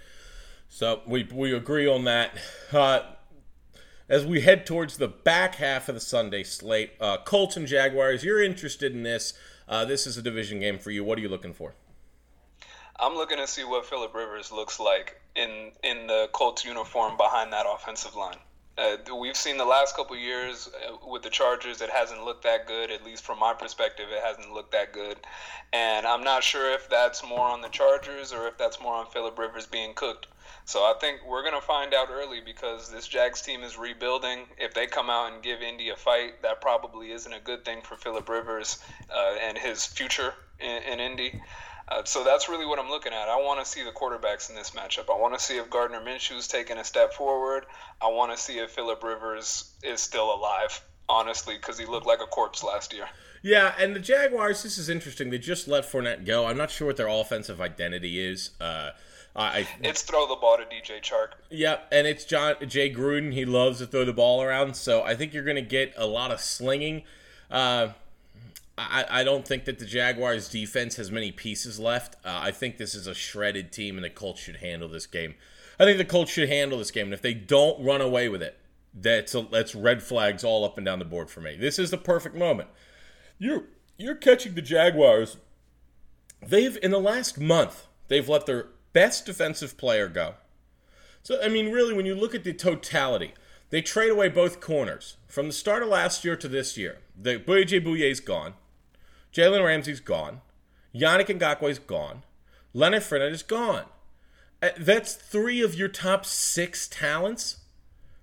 [0.70, 2.32] So we, we agree on that.
[2.72, 3.02] Uh,
[4.10, 8.24] as we head towards the back half of the Sunday slate, uh, Colts and Jaguars,
[8.24, 9.34] you're interested in this.
[9.68, 11.04] Uh, this is a division game for you.
[11.04, 11.76] What are you looking for?
[13.00, 17.54] I'm looking to see what Philip Rivers looks like in in the Colts uniform behind
[17.54, 18.38] that offensive line.
[18.78, 22.66] Uh, we've seen the last couple years uh, with the Chargers, it hasn't looked that
[22.66, 22.90] good.
[22.92, 25.18] At least from my perspective, it hasn't looked that good.
[25.74, 29.08] And I'm not sure if that's more on the Chargers or if that's more on
[29.08, 30.28] Philip Rivers being cooked.
[30.70, 34.42] So I think we're going to find out early because this Jags team is rebuilding.
[34.60, 37.82] If they come out and give Indy a fight, that probably isn't a good thing
[37.82, 38.78] for Philip Rivers
[39.10, 41.42] uh, and his future in, in Indy.
[41.88, 43.30] Uh, so that's really what I'm looking at.
[43.30, 45.12] I want to see the quarterbacks in this matchup.
[45.12, 47.66] I want to see if Gardner Minshew's taking a step forward.
[48.00, 50.80] I want to see if Philip Rivers is still alive,
[51.10, 53.08] honestly, because he looked like a corpse last year.
[53.42, 55.32] Yeah, and the Jaguars, this is interesting.
[55.32, 56.46] They just let Fournette go.
[56.46, 58.52] I'm not sure what their offensive identity is.
[58.62, 58.92] Uh,
[59.40, 61.30] I, it's throw the ball to DJ Chark.
[61.50, 63.34] Yeah, and it's John Jay Gruden.
[63.34, 66.06] He loves to throw the ball around, so I think you're going to get a
[66.06, 67.04] lot of slinging.
[67.50, 67.90] Uh,
[68.78, 72.16] I, I don't think that the Jaguars' defense has many pieces left.
[72.26, 75.36] Uh, I think this is a shredded team, and the Colts should handle this game.
[75.80, 78.42] I think the Colts should handle this game, and if they don't run away with
[78.42, 78.58] it,
[78.94, 81.56] that's a, that's red flags all up and down the board for me.
[81.56, 82.70] This is the perfect moment.
[83.38, 83.64] You're
[83.98, 85.38] you're catching the Jaguars.
[86.46, 90.36] They've in the last month they've let their best defensive player go.
[91.24, 93.34] So, I mean, really, when you look at the totality,
[93.70, 95.18] they trade away both corners.
[95.28, 97.80] From the start of last year to this year, the J.
[97.80, 98.54] Bouye's gone.
[99.34, 100.42] Jalen Ramsey's gone.
[100.94, 102.24] Yannick Ngakoue's gone.
[102.74, 103.86] Leonard Fournette is gone.
[104.62, 107.58] Uh, that's three of your top six talents.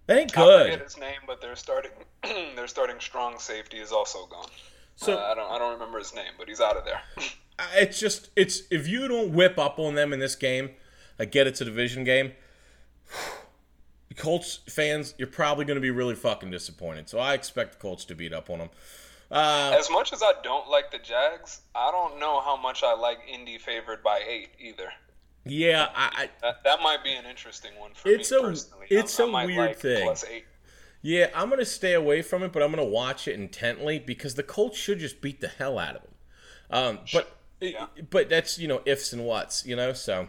[0.06, 0.66] That ain't good.
[0.66, 1.92] I forget his name, but they're starting.
[2.22, 4.48] they're starting strong safety is also gone.
[4.96, 5.50] So uh, I don't.
[5.50, 7.00] I don't remember his name, but he's out of there.
[7.76, 10.70] it's just it's if you don't whip up on them in this game,
[11.18, 12.32] like get it's a division game.
[14.16, 17.06] Colts fans, you're probably going to be really fucking disappointed.
[17.06, 18.70] So I expect the Colts to beat up on them.
[19.30, 22.94] Uh, as much as I don't like the Jags, I don't know how much I
[22.94, 24.90] like Indy favored by eight either.
[25.44, 28.86] Yeah, I, that, that might be an interesting one for it's me a, personally.
[28.88, 30.16] It's I, a I weird like thing.
[31.06, 34.42] Yeah, I'm gonna stay away from it, but I'm gonna watch it intently because the
[34.42, 36.10] Colts should just beat the hell out of them.
[36.68, 37.86] Um, but yeah.
[38.10, 39.92] But that's you know ifs and whats, you know.
[39.92, 40.26] So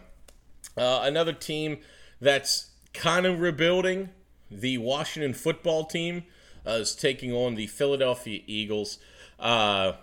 [0.77, 1.79] uh, another team
[2.21, 4.09] that's kind of rebuilding,
[4.51, 6.25] the Washington football team
[6.63, 8.99] uh, is taking on the Philadelphia Eagles.
[9.39, 9.93] Uh,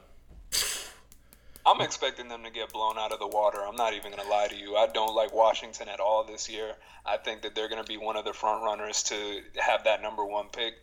[1.67, 3.59] I'm expecting them to get blown out of the water.
[3.67, 4.77] I'm not even going to lie to you.
[4.77, 6.75] I don't like Washington at all this year.
[7.07, 10.03] I think that they're going to be one of the front runners to have that
[10.03, 10.75] number one pick.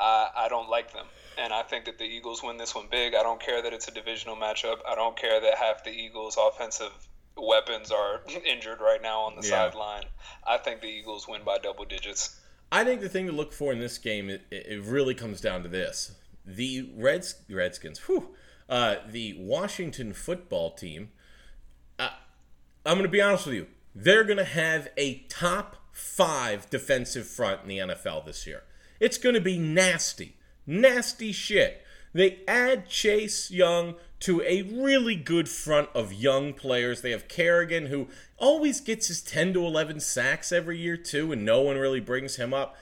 [0.00, 1.06] I, I don't like them.
[1.38, 3.14] And I think that the Eagles win this one big.
[3.14, 4.78] I don't care that it's a divisional matchup.
[4.88, 6.92] I don't care that half the Eagles' offensive
[7.36, 9.70] weapons are injured right now on the yeah.
[9.70, 10.04] sideline.
[10.46, 12.40] I think the Eagles win by double digits.
[12.72, 15.62] I think the thing to look for in this game, it, it really comes down
[15.62, 16.12] to this:
[16.44, 18.34] the Reds, Redskins, whew,
[18.68, 21.10] uh, the Washington football team.
[21.98, 22.10] Uh,
[22.84, 27.26] I'm going to be honest with you; they're going to have a top five defensive
[27.26, 28.62] front in the NFL this year.
[29.00, 30.34] It's going to be nasty
[30.68, 31.82] nasty shit.
[32.12, 37.00] They add Chase Young to a really good front of young players.
[37.00, 41.44] They have Kerrigan, who always gets his 10 to 11 sacks every year, too, and
[41.44, 42.76] no one really brings him up.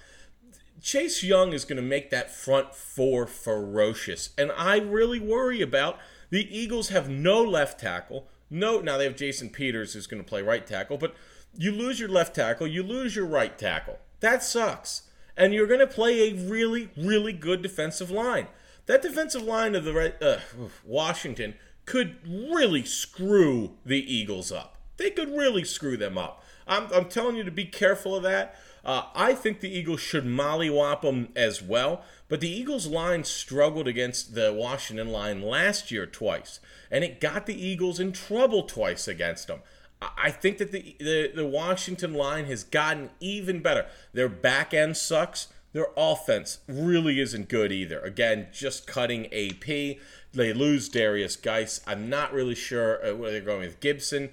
[0.86, 4.30] Chase Young is going to make that front four ferocious.
[4.38, 5.98] And I really worry about
[6.30, 8.28] the Eagles have no left tackle.
[8.48, 11.16] No, now they have Jason Peters who's going to play right tackle, but
[11.58, 13.98] you lose your left tackle, you lose your right tackle.
[14.20, 18.46] That sucks and you're going to play a really, really good defensive line.
[18.86, 20.38] That defensive line of the uh,
[20.84, 24.76] Washington could really screw the Eagles up.
[24.98, 26.44] They could really screw them up.
[26.68, 28.56] I'm, I'm telling you to be careful of that.
[28.86, 32.04] Uh, I think the Eagles should mollywop them as well.
[32.28, 37.46] But the Eagles line struggled against the Washington line last year twice, and it got
[37.46, 39.60] the Eagles in trouble twice against them.
[40.00, 43.86] I think that the, the, the Washington line has gotten even better.
[44.12, 45.48] Their back end sucks.
[45.72, 48.00] Their offense really isn't good either.
[48.00, 49.98] Again, just cutting AP.
[50.32, 51.80] They lose Derrius Guice.
[51.86, 54.30] I'm not really sure uh, where they're going with Gibson.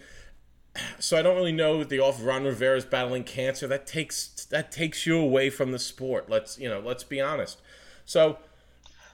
[0.99, 3.67] So I don't really know the off Ron Rivera is battling cancer.
[3.67, 6.30] That takes that takes you away from the sport.
[6.30, 6.80] Let's you know.
[6.80, 7.61] Let's be honest.
[8.05, 8.38] So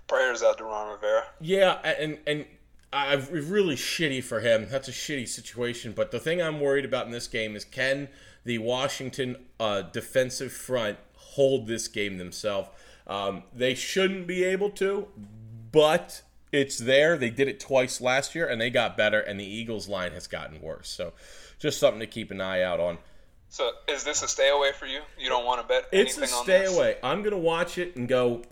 [0.07, 1.25] Prayers out to Ron Rivera.
[1.39, 2.45] Yeah, and and
[2.91, 4.67] I really shitty for him.
[4.69, 5.93] That's a shitty situation.
[5.95, 8.09] But the thing I'm worried about in this game is can
[8.43, 12.69] the Washington uh, defensive front hold this game themselves?
[13.05, 15.07] Um, they shouldn't be able to,
[15.71, 17.15] but it's there.
[17.15, 19.19] They did it twice last year, and they got better.
[19.19, 20.89] And the Eagles' line has gotten worse.
[20.89, 21.13] So,
[21.59, 22.97] just something to keep an eye out on.
[23.49, 25.01] So, is this a stay away for you?
[25.17, 26.61] You don't want to bet it's anything on this?
[26.61, 26.97] It's a stay away.
[27.03, 28.43] I'm gonna watch it and go.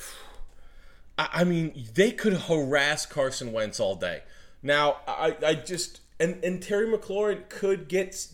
[1.18, 4.22] I mean, they could harass Carson Wentz all day.
[4.62, 8.28] Now, I, I just and and Terry McLaurin could get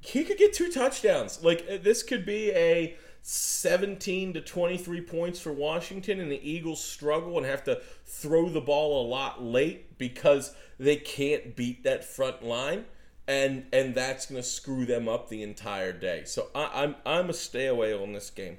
[0.00, 1.42] he could get two touchdowns.
[1.42, 6.82] Like uh, this could be a 17 to 23 points for Washington, and the Eagles
[6.82, 12.04] struggle and have to throw the ball a lot late because they can't beat that
[12.04, 12.84] front line,
[13.28, 16.24] and and that's going to screw them up the entire day.
[16.24, 18.58] So I, I'm I'm a stay away on this game.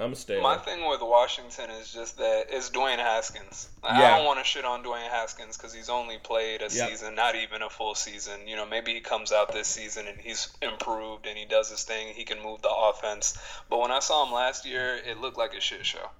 [0.00, 0.40] I'm a stay.
[0.40, 3.68] My thing with Washington is just that it's Dwayne Haskins.
[3.82, 3.90] yeah.
[3.90, 6.88] I don't want to shit on Dwayne Haskins because he's only played a yep.
[6.88, 8.46] season, not even a full season.
[8.46, 11.82] You know, maybe he comes out this season and he's improved and he does his
[11.82, 12.14] thing.
[12.14, 13.36] He can move the offense.
[13.68, 16.10] But when I saw him last year, it looked like a shit show.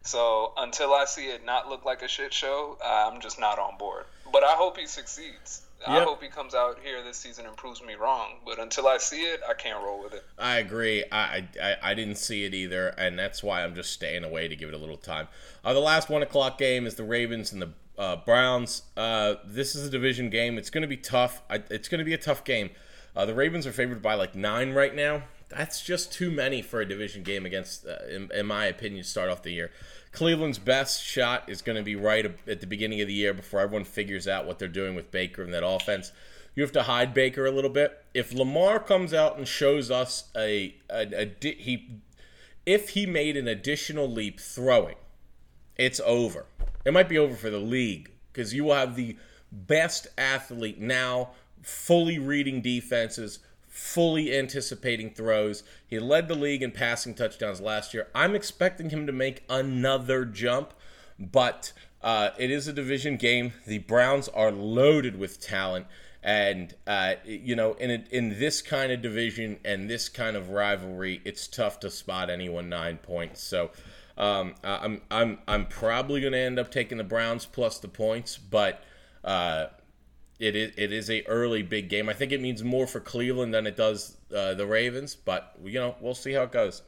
[0.00, 3.76] So until I see it not look like a shit show, I'm just not on
[3.76, 4.06] board.
[4.32, 5.65] But I hope he succeeds.
[5.86, 8.36] I hope he comes out here this season and proves me wrong.
[8.44, 10.24] But until I see it, I can't roll with it.
[10.38, 11.04] I agree.
[11.12, 14.56] I, I, I didn't see it either, and that's why I'm just staying away to
[14.56, 15.28] give it a little time.
[15.64, 18.82] Uh, the last one o'clock game is the Ravens and the uh, Browns.
[18.96, 20.58] Uh, this is a division game.
[20.58, 21.42] It's going to be tough.
[21.50, 22.70] I, it's going to be a tough game.
[23.14, 25.22] Uh, the Ravens are favored by like nine right now.
[25.48, 29.08] That's just too many for a division game against, uh, in, in my opinion, to
[29.08, 29.70] start off the year.
[30.16, 33.60] Cleveland's best shot is going to be right at the beginning of the year before
[33.60, 36.10] everyone figures out what they're doing with Baker and that offense.
[36.54, 38.02] You have to hide Baker a little bit.
[38.14, 42.00] If Lamar comes out and shows us a, a, a he
[42.64, 44.96] if he made an additional leap throwing,
[45.76, 46.46] it's over.
[46.86, 49.18] It might be over for the league because you will have the
[49.52, 53.40] best athlete now fully reading defenses,
[53.76, 55.62] fully anticipating throws.
[55.86, 58.08] He led the league in passing touchdowns last year.
[58.14, 60.72] I'm expecting him to make another jump,
[61.18, 63.52] but uh, it is a division game.
[63.66, 65.86] The Browns are loaded with talent.
[66.22, 70.48] And uh, you know, in a, in this kind of division and this kind of
[70.48, 73.42] rivalry, it's tough to spot anyone nine points.
[73.42, 73.70] So
[74.16, 78.38] um, I'm I'm I'm probably going to end up taking the Browns plus the points,
[78.38, 78.82] but
[79.22, 79.66] uh,
[80.38, 82.08] it is it is a early big game.
[82.08, 85.80] I think it means more for Cleveland than it does uh, the Ravens, but you
[85.80, 86.82] know we'll see how it goes.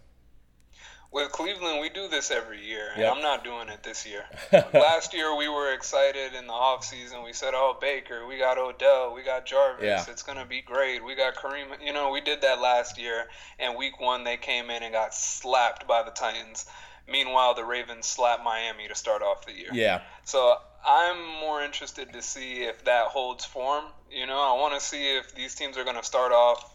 [1.10, 3.14] With Cleveland, we do this every year, and yep.
[3.14, 4.24] I'm not doing it this year.
[4.74, 7.22] Last year, we were excited in the off season.
[7.24, 9.84] We said, "Oh, Baker, we got Odell, we got Jarvis.
[9.84, 10.04] Yeah.
[10.06, 11.02] It's gonna be great.
[11.02, 13.28] We got Kareem." You know, we did that last year,
[13.58, 16.66] and Week One they came in and got slapped by the Titans.
[17.10, 19.70] Meanwhile, the Ravens slapped Miami to start off the year.
[19.72, 20.02] Yeah.
[20.24, 20.56] So
[20.86, 23.84] I'm more interested to see if that holds form.
[24.10, 26.74] You know, I want to see if these teams are going to start off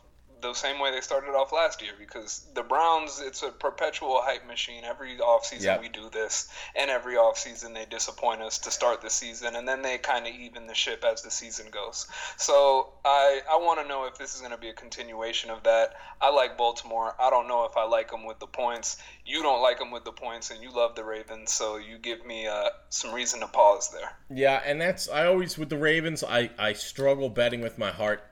[0.49, 4.45] the same way they started off last year because the Browns, it's a perpetual hype
[4.47, 4.83] machine.
[4.83, 5.81] Every offseason yep.
[5.81, 9.81] we do this, and every offseason they disappoint us to start the season, and then
[9.81, 12.07] they kind of even the ship as the season goes.
[12.37, 15.63] So I, I want to know if this is going to be a continuation of
[15.63, 15.93] that.
[16.21, 17.15] I like Baltimore.
[17.19, 18.97] I don't know if I like them with the points.
[19.25, 22.25] You don't like them with the points, and you love the Ravens, so you give
[22.25, 24.11] me uh, some reason to pause there.
[24.29, 28.23] Yeah, and that's, I always, with the Ravens, I, I struggle betting with my heart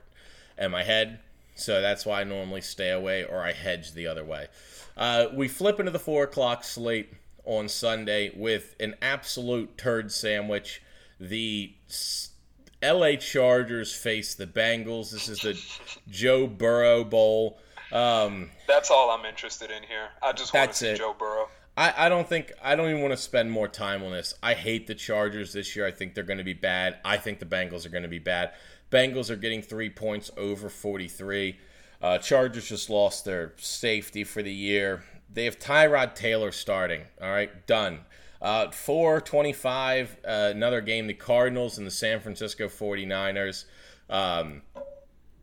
[0.58, 1.18] and my head
[1.54, 4.48] so that's why I normally stay away or I hedge the other way.
[4.96, 7.12] Uh, we flip into the 4 o'clock slate
[7.44, 10.82] on Sunday with an absolute turd sandwich.
[11.18, 11.72] The
[12.82, 15.10] LA Chargers face the Bengals.
[15.10, 15.58] This is the
[16.10, 17.58] Joe Burrow Bowl.
[17.92, 20.08] Um, that's all I'm interested in here.
[20.22, 20.98] I just want to see it.
[20.98, 21.48] Joe Burrow.
[21.76, 24.34] I, I don't think I don't even want to spend more time on this.
[24.42, 25.86] I hate the Chargers this year.
[25.86, 26.98] I think they're going to be bad.
[27.04, 28.52] I think the Bengals are going to be bad.
[28.92, 31.56] Bengals are getting three points over 43.
[32.00, 35.02] Uh, Chargers just lost their safety for the year.
[35.32, 37.04] They have Tyrod Taylor starting.
[37.20, 38.00] All right, done.
[38.40, 43.64] Uh, 425, uh, another game, the Cardinals and the San Francisco 49ers.
[44.10, 44.62] Um,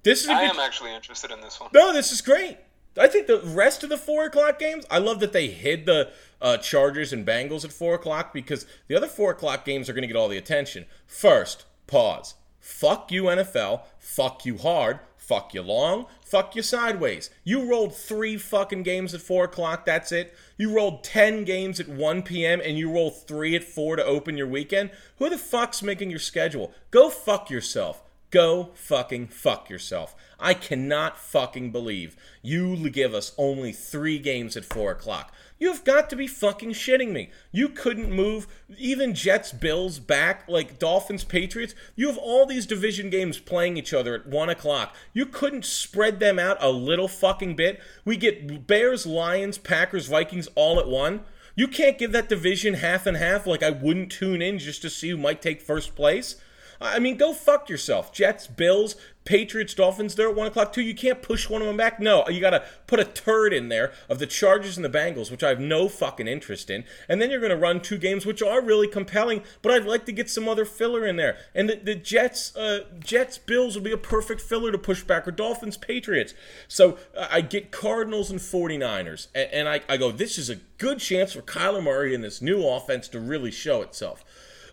[0.03, 0.55] this is I good...
[0.55, 1.69] am actually interested in this one.
[1.73, 2.57] No, this is great.
[2.97, 6.11] I think the rest of the four o'clock games, I love that they hid the
[6.41, 10.01] uh, Chargers and Bengals at four o'clock because the other four o'clock games are going
[10.01, 10.85] to get all the attention.
[11.07, 12.35] First, pause.
[12.59, 13.81] Fuck you, NFL.
[13.97, 14.99] Fuck you hard.
[15.17, 16.07] Fuck you long.
[16.25, 17.29] Fuck you sideways.
[17.43, 19.85] You rolled three fucking games at 4 o'clock.
[19.85, 20.33] That's it.
[20.57, 22.61] You rolled 10 games at 1 p.m.
[22.63, 24.89] and you roll three at 4 to open your weekend.
[25.17, 26.73] Who the fuck's making your schedule?
[26.89, 28.01] Go fuck yourself.
[28.31, 30.15] Go fucking fuck yourself.
[30.39, 35.33] I cannot fucking believe you give us only three games at 4 o'clock.
[35.59, 37.31] You've got to be fucking shitting me.
[37.51, 38.47] You couldn't move
[38.77, 41.75] even Jets, Bills back, like Dolphins, Patriots.
[41.97, 44.95] You have all these division games playing each other at 1 o'clock.
[45.13, 47.81] You couldn't spread them out a little fucking bit.
[48.05, 51.25] We get Bears, Lions, Packers, Vikings all at one.
[51.55, 54.89] You can't give that division half and half like I wouldn't tune in just to
[54.89, 56.37] see who might take first place.
[56.81, 58.13] I mean, go fuck yourself.
[58.13, 60.81] Jets, Bills, Patriots, Dolphins, they're at 1 o'clock too.
[60.81, 61.99] You can't push one of them back.
[61.99, 65.29] No, you got to put a turd in there of the Chargers and the Bengals,
[65.29, 66.85] which I have no fucking interest in.
[67.07, 70.05] And then you're going to run two games, which are really compelling, but I'd like
[70.05, 71.37] to get some other filler in there.
[71.53, 75.27] And the, the Jets, uh, Jets, Bills would be a perfect filler to push back,
[75.27, 76.33] or Dolphins, Patriots.
[76.67, 79.27] So uh, I get Cardinals and 49ers.
[79.35, 82.41] And, and I, I go, this is a good chance for Kyler Murray and this
[82.41, 84.23] new offense to really show itself.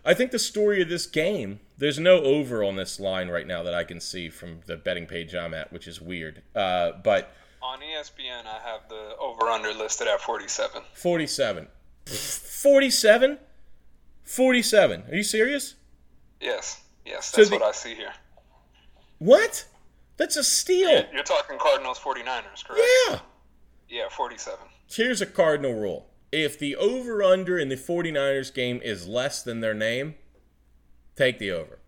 [0.07, 3.61] I think the story of this game, there's no over on this line right now
[3.63, 6.43] that I can see from the betting page I'm at, which is weird.
[6.55, 10.81] Uh, but on ESPN, I have the over under listed at 47.
[10.93, 11.67] 47.
[12.05, 13.37] 47?
[14.23, 15.03] 47.
[15.09, 15.75] Are you serious?
[16.39, 16.81] Yes.
[17.05, 18.13] Yes, that's so the, what I see here.
[19.19, 19.65] What?
[20.15, 21.03] That's a steal.
[21.11, 22.81] You're talking Cardinals 49ers, correct?
[23.09, 23.19] Yeah.
[23.89, 24.57] Yeah, 47.
[24.89, 29.61] Here's a Cardinal rule if the over under in the 49ers game is less than
[29.61, 30.15] their name,
[31.15, 31.79] take the over.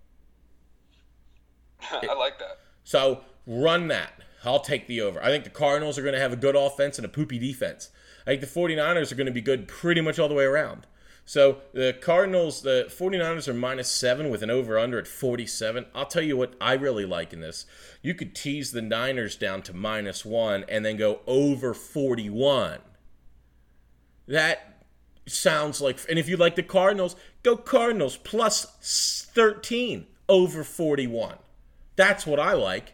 [1.92, 2.60] I like that.
[2.84, 4.14] So run that.
[4.44, 5.22] I'll take the over.
[5.22, 7.90] I think the Cardinals are going to have a good offense and a poopy defense.
[8.26, 10.86] I think the 49ers are going to be good pretty much all the way around.
[11.26, 15.86] So the Cardinals, the 49ers are minus seven with an over under at 47.
[15.94, 17.66] I'll tell you what I really like in this.
[18.02, 22.80] You could tease the Niners down to minus one and then go over 41
[24.30, 24.84] that
[25.28, 26.00] sounds like.
[26.10, 31.36] And if you like the Cardinals, go Cardinals plus 13 over 41.
[31.96, 32.94] That's what I like.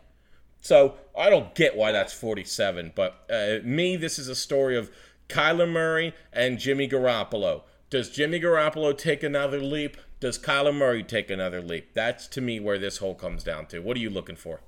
[0.60, 2.94] So I don't get why that's 47.
[2.96, 4.90] But uh, me, this is a story of
[5.30, 7.62] Kyler Murray and Jimmy Garoppolo.
[7.90, 9.98] Does Jimmy Garoppolo take another leap?
[10.20, 11.94] Does Kyler Murray take another leap?
[11.94, 13.80] That's to me where this whole comes down to.
[13.80, 14.62] What are you looking for?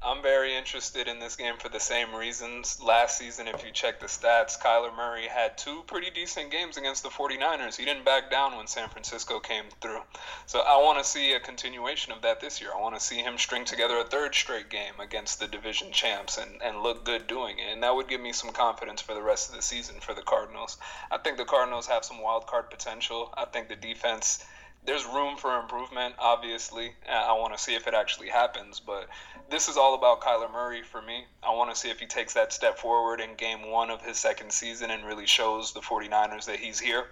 [0.00, 2.80] I'm very interested in this game for the same reasons.
[2.80, 7.02] Last season, if you check the stats, Kyler Murray had two pretty decent games against
[7.02, 7.76] the 49ers.
[7.76, 10.02] He didn't back down when San Francisco came through.
[10.46, 12.70] So I want to see a continuation of that this year.
[12.72, 16.38] I want to see him string together a third straight game against the division champs
[16.38, 17.72] and, and look good doing it.
[17.72, 20.22] And that would give me some confidence for the rest of the season for the
[20.22, 20.78] Cardinals.
[21.10, 23.34] I think the Cardinals have some wild card potential.
[23.36, 24.44] I think the defense
[24.88, 26.92] there's room for improvement, obviously.
[27.06, 29.06] I want to see if it actually happens, but
[29.50, 31.26] this is all about Kyler Murray for me.
[31.42, 34.16] I want to see if he takes that step forward in game one of his
[34.16, 37.04] second season and really shows the 49ers that he's here.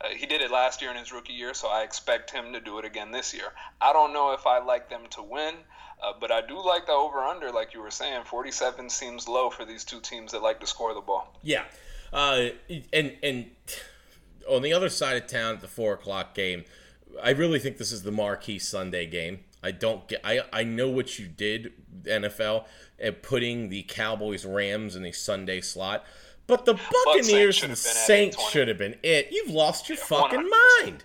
[0.00, 2.60] Uh, he did it last year in his rookie year, so I expect him to
[2.60, 3.52] do it again this year.
[3.80, 5.54] I don't know if I like them to win,
[6.02, 8.24] uh, but I do like the over under, like you were saying.
[8.24, 11.32] 47 seems low for these two teams that like to score the ball.
[11.44, 11.62] Yeah.
[12.12, 12.48] Uh,
[12.92, 13.50] and, and
[14.48, 16.64] on the other side of town at the 4 o'clock game,
[17.22, 19.40] I really think this is the marquee Sunday game.
[19.62, 20.20] I don't get.
[20.24, 21.72] I I know what you did,
[22.04, 22.64] NFL,
[22.98, 26.04] at putting the Cowboys Rams in the Sunday slot,
[26.46, 29.28] but the Buccaneers and Saints should have been it.
[29.30, 30.84] You've lost your yeah, fucking 100%.
[30.84, 31.04] mind.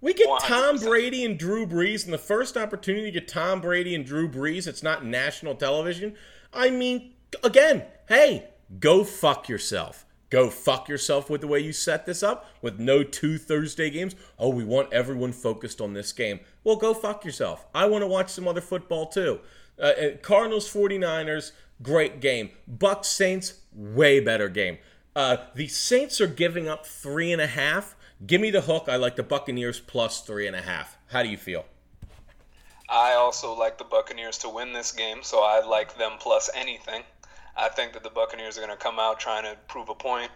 [0.00, 0.38] We get 100%.
[0.46, 4.28] Tom Brady and Drew Brees, and the first opportunity to get Tom Brady and Drew
[4.28, 6.14] Brees, it's not national television.
[6.52, 7.12] I mean,
[7.44, 10.06] again, hey, go fuck yourself.
[10.30, 14.14] Go fuck yourself with the way you set this up with no two Thursday games.
[14.38, 16.38] Oh, we want everyone focused on this game.
[16.62, 17.66] Well, go fuck yourself.
[17.74, 19.40] I want to watch some other football too.
[19.78, 21.50] Uh, uh Cardinals 49ers,
[21.82, 22.50] great game.
[22.68, 24.78] Bucks Saints, way better game.
[25.16, 27.96] Uh, the Saints are giving up three and a half.
[28.24, 28.84] Give me the hook.
[28.86, 30.96] I like the Buccaneers plus three and a half.
[31.08, 31.64] How do you feel?
[32.88, 37.02] I also like the Buccaneers to win this game, so I like them plus anything.
[37.60, 40.30] I think that the Buccaneers are going to come out trying to prove a point.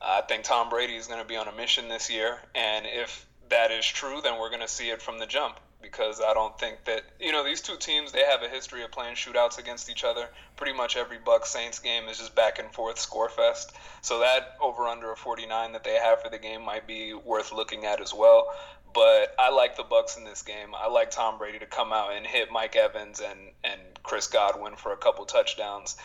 [0.00, 3.26] I think Tom Brady is going to be on a mission this year, and if
[3.48, 6.58] that is true, then we're going to see it from the jump because I don't
[6.58, 9.90] think that you know these two teams they have a history of playing shootouts against
[9.90, 10.28] each other.
[10.56, 13.72] Pretty much every Buck Saints game is just back and forth score fest.
[14.02, 17.52] So that over under a 49 that they have for the game might be worth
[17.52, 18.52] looking at as well.
[18.94, 20.74] But I like the Bucks in this game.
[20.74, 24.76] I like Tom Brady to come out and hit Mike Evans and and Chris Godwin
[24.76, 25.96] for a couple touchdowns.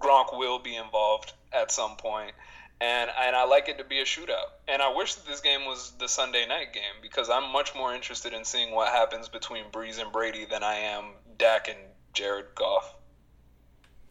[0.00, 2.32] Gronk will be involved at some point,
[2.80, 4.50] and and I like it to be a shootout.
[4.68, 7.94] And I wish that this game was the Sunday night game because I'm much more
[7.94, 11.04] interested in seeing what happens between Brees and Brady than I am
[11.36, 11.78] Dak and
[12.12, 12.94] Jared Goff.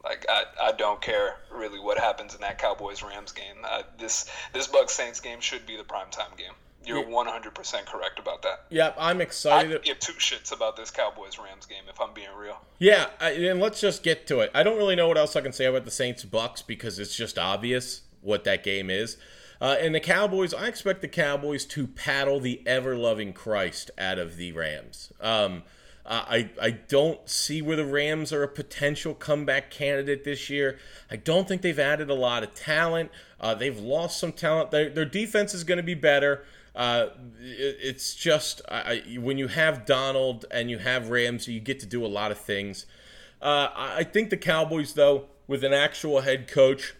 [0.03, 3.57] Like I, I don't care really what happens in that Cowboys Rams game.
[3.63, 6.53] Uh, this this Bucks Saints game should be the primetime game.
[6.87, 8.61] You're 100% correct about that.
[8.69, 9.71] Yeah, I'm excited.
[9.71, 12.57] don't give two shits about this Cowboys Rams game if I'm being real.
[12.79, 14.51] Yeah, I, and let's just get to it.
[14.55, 17.15] I don't really know what else I can say about the Saints Bucks because it's
[17.15, 19.17] just obvious what that game is.
[19.59, 24.19] Uh, and the Cowboys, I expect the Cowboys to paddle the ever loving Christ out
[24.19, 25.11] of the Rams.
[25.19, 25.63] Um,
[26.09, 30.79] I, I don't see where the Rams are a potential comeback candidate this year.
[31.11, 33.11] I don't think they've added a lot of talent.
[33.41, 34.71] Uh, they've lost some talent.
[34.71, 36.45] Their, their defense is going to be better.
[36.77, 37.09] Uh,
[37.41, 41.87] it, it's just I, when you have Donald and you have Ramsey, you get to
[41.87, 42.85] do a lot of things.
[43.41, 46.93] Uh, I think the Cowboys, though, with an actual head coach,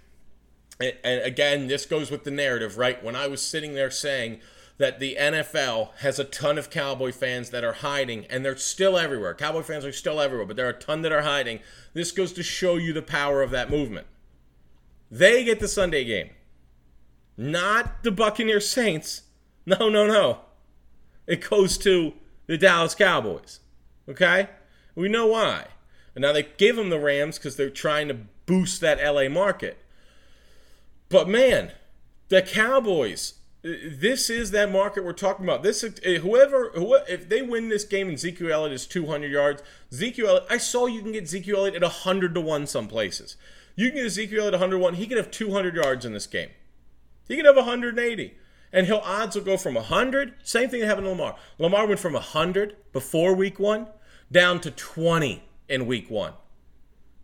[0.80, 3.04] and, and again, this goes with the narrative, right?
[3.04, 4.40] When I was sitting there saying
[4.80, 8.98] that the NFL has a ton of Cowboy fans that are hiding, and they're still
[8.98, 9.36] everywhere.
[9.36, 11.60] Cowboy fans are still everywhere, but there are a ton that are hiding.
[11.94, 14.08] This goes to show you the power of that movement.
[15.12, 16.32] They get the Sunday game,
[17.38, 19.22] not the Buccaneer Saints.
[19.68, 20.40] No, no, no.
[21.28, 22.14] It goes to
[22.48, 23.60] the Dallas Cowboys.
[24.08, 24.48] Okay?
[24.96, 25.66] We know why.
[26.16, 29.78] And now they give them the Rams because they're trying to boost that LA market.
[31.10, 31.74] But man,
[32.30, 35.64] the Cowboys, this is that market we're talking about.
[35.64, 36.72] This whoever,
[37.10, 39.62] if they win this game and Ezekiel Elliott is 200 yards,
[39.92, 43.36] Ezekiel Elliott, I saw you can get Ezekiel Elliott at 100 to 1 some places.
[43.76, 44.94] You can get Ezekiel at 101.
[44.94, 46.52] He could have 200 yards in this game.
[47.28, 48.38] He could have 180.
[48.78, 50.36] And he'll odds will go from 100.
[50.44, 51.36] Same thing that happened to Lamar.
[51.58, 53.88] Lamar went from 100 before week one
[54.32, 56.34] down to 20 in week one.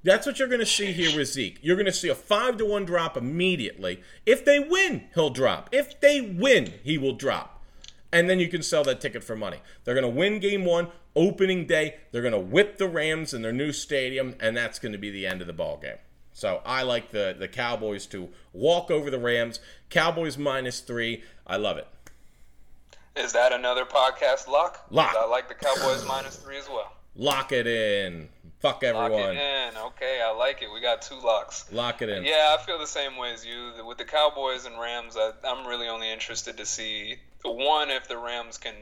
[0.02, 1.60] That's what you're going to see here with Zeke.
[1.62, 4.02] You're going to see a 5 to 1 drop immediately.
[4.26, 5.70] If they win, he'll drop.
[5.72, 7.64] If they win, he will drop.
[8.12, 9.58] And then you can sell that ticket for money.
[9.84, 11.98] They're going to win game one, opening day.
[12.12, 15.12] They're going to whip the Rams in their new stadium, and that's going to be
[15.12, 15.98] the end of the ball game.
[16.34, 19.60] So I like the, the Cowboys to walk over the Rams.
[19.90, 21.24] Cowboys minus three.
[21.46, 21.88] I love it.
[23.16, 24.86] Is that another podcast lock?
[24.90, 25.16] Lock.
[25.18, 26.92] I like the Cowboys minus three as well.
[27.16, 28.30] Lock it in.
[28.60, 29.12] Fuck everyone.
[29.12, 29.78] Lock it in.
[29.78, 30.70] Okay, I like it.
[30.74, 31.72] We got two locks.
[31.72, 32.24] Lock it in.
[32.24, 33.74] Yeah, I feel the same way as you.
[33.86, 38.18] With the Cowboys and Rams, I, I'm really only interested to see one if the
[38.18, 38.74] Rams can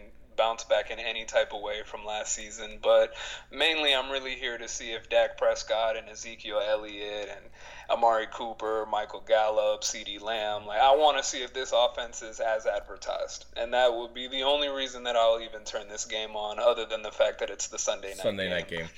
[0.42, 2.80] bounce back in any type of way from last season.
[2.82, 3.14] But
[3.52, 7.46] mainly, I'm really here to see if Dak Prescott and Ezekiel Elliott and
[7.92, 10.66] Amari Cooper, Michael Gallup, CeeDee Lamb.
[10.66, 14.28] Like, I want to see if this offense is as advertised, and that would be
[14.28, 17.52] the only reason that I'll even turn this game on, other than the fact that
[17.52, 18.52] it's the Sunday night Sunday game.
[18.52, 18.90] night game.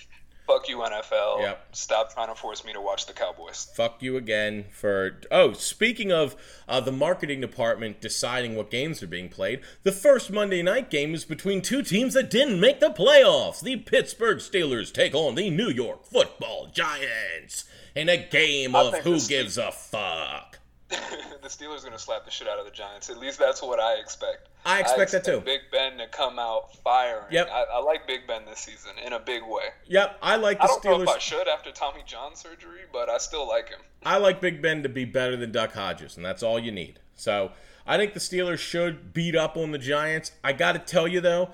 [0.48, 1.40] Fuck you, NFL.
[1.40, 1.68] Yep.
[1.72, 3.72] Stop trying to force me to watch the Cowboys.
[3.76, 5.22] Fuck you again for.
[5.32, 6.36] Oh, speaking of
[6.68, 11.14] uh, the marketing department deciding what games are being played, the first Monday night game
[11.14, 13.62] is between two teams that didn't make the playoffs.
[13.62, 17.66] The Pittsburgh Steelers take on the New York Football Giants
[17.96, 20.60] in a game I of who gives a fuck.
[20.90, 23.10] the Steelers are going to slap the shit out of the Giants.
[23.10, 24.50] At least that's what I expect.
[24.66, 25.42] I expect that too.
[25.42, 27.26] Big Ben to come out firing.
[27.32, 27.50] Yep.
[27.52, 29.70] I, I like Big Ben this season in a big way.
[29.88, 33.10] Yep, I like the I don't know if I should after Tommy John surgery, but
[33.10, 33.80] I still like him.
[34.06, 37.00] I like Big Ben to be better than Duck Hodges, and that's all you need.
[37.16, 37.52] So
[37.86, 40.32] I think the Steelers should beat up on the Giants.
[40.44, 41.50] I got to tell you though,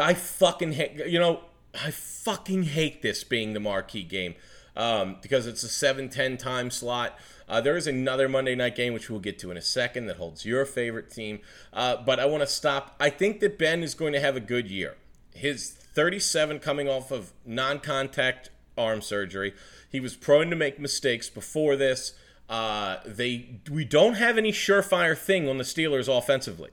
[0.00, 1.06] I fucking hate.
[1.06, 1.40] You know,
[1.74, 4.34] I fucking hate this being the marquee game
[4.76, 7.18] um, because it's a 7-10 time slot.
[7.48, 10.16] Uh, there is another Monday night game, which we'll get to in a second, that
[10.16, 11.40] holds your favorite team.
[11.72, 12.96] Uh, but I want to stop.
[12.98, 14.96] I think that Ben is going to have a good year.
[15.34, 19.54] His 37 coming off of non contact arm surgery.
[19.90, 22.14] He was prone to make mistakes before this.
[22.48, 26.70] Uh, they we don't have any surefire thing on the Steelers offensively.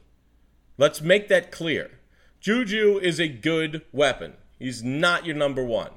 [0.77, 1.91] Let's make that clear.
[2.39, 4.33] Juju is a good weapon.
[4.57, 5.91] He's not your number one.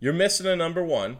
[0.00, 1.18] You're missing a number one.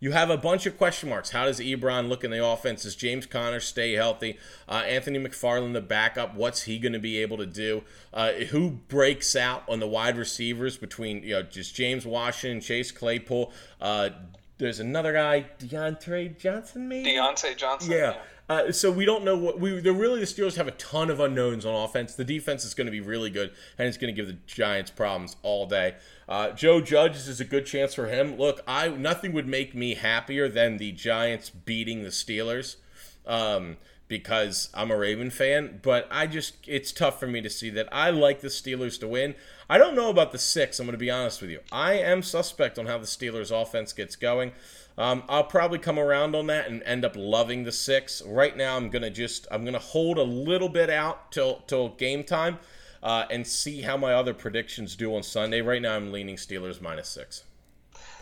[0.00, 1.30] You have a bunch of question marks.
[1.30, 2.82] How does Ebron look in the offense?
[2.84, 4.38] Does James Conner stay healthy?
[4.68, 7.82] Uh, Anthony McFarland, the backup, what's he going to be able to do?
[8.14, 12.92] Uh, who breaks out on the wide receivers between you know just James Washington, Chase
[12.92, 13.52] Claypool?
[13.80, 14.10] Uh,
[14.58, 17.10] there's another guy, Diontae Johnson, maybe.
[17.10, 17.92] Diontae Johnson.
[17.92, 18.16] Yeah.
[18.48, 19.72] Uh, so we don't know what we.
[19.72, 22.14] Really the Steelers have a ton of unknowns on offense.
[22.14, 24.90] The defense is going to be really good, and it's going to give the Giants
[24.90, 25.96] problems all day.
[26.26, 28.36] Uh, Joe Judge is a good chance for him.
[28.38, 32.76] Look, I nothing would make me happier than the Giants beating the Steelers,
[33.26, 33.76] um,
[34.08, 35.80] because I'm a Raven fan.
[35.82, 37.88] But I just it's tough for me to see that.
[37.92, 39.34] I like the Steelers to win.
[39.70, 40.80] I don't know about the six.
[40.80, 41.60] I'm going to be honest with you.
[41.70, 44.52] I am suspect on how the Steelers offense gets going.
[44.98, 48.20] Um, I'll probably come around on that and end up loving the six.
[48.26, 52.24] Right now, I'm gonna just I'm gonna hold a little bit out till till game
[52.24, 52.58] time,
[53.00, 55.60] uh, and see how my other predictions do on Sunday.
[55.60, 57.44] Right now, I'm leaning Steelers minus six.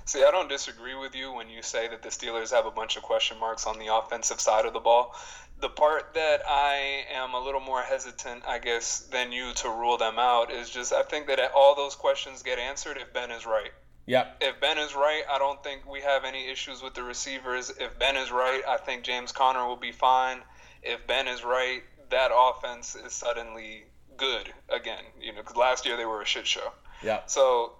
[0.04, 2.96] See, I don't disagree with you when you say that the Steelers have a bunch
[2.96, 5.16] of question marks on the offensive side of the ball.
[5.58, 9.96] The part that I am a little more hesitant, I guess, than you to rule
[9.96, 13.46] them out is just I think that all those questions get answered if Ben is
[13.46, 13.70] right.
[14.06, 14.36] Yep.
[14.40, 17.70] If Ben is right, I don't think we have any issues with the receivers.
[17.70, 20.38] If Ben is right, I think James Conner will be fine.
[20.82, 23.84] If Ben is right, that offense is suddenly
[24.16, 25.02] good again.
[25.20, 26.72] You know, because last year they were a shit show.
[27.02, 27.20] Yeah.
[27.26, 27.72] So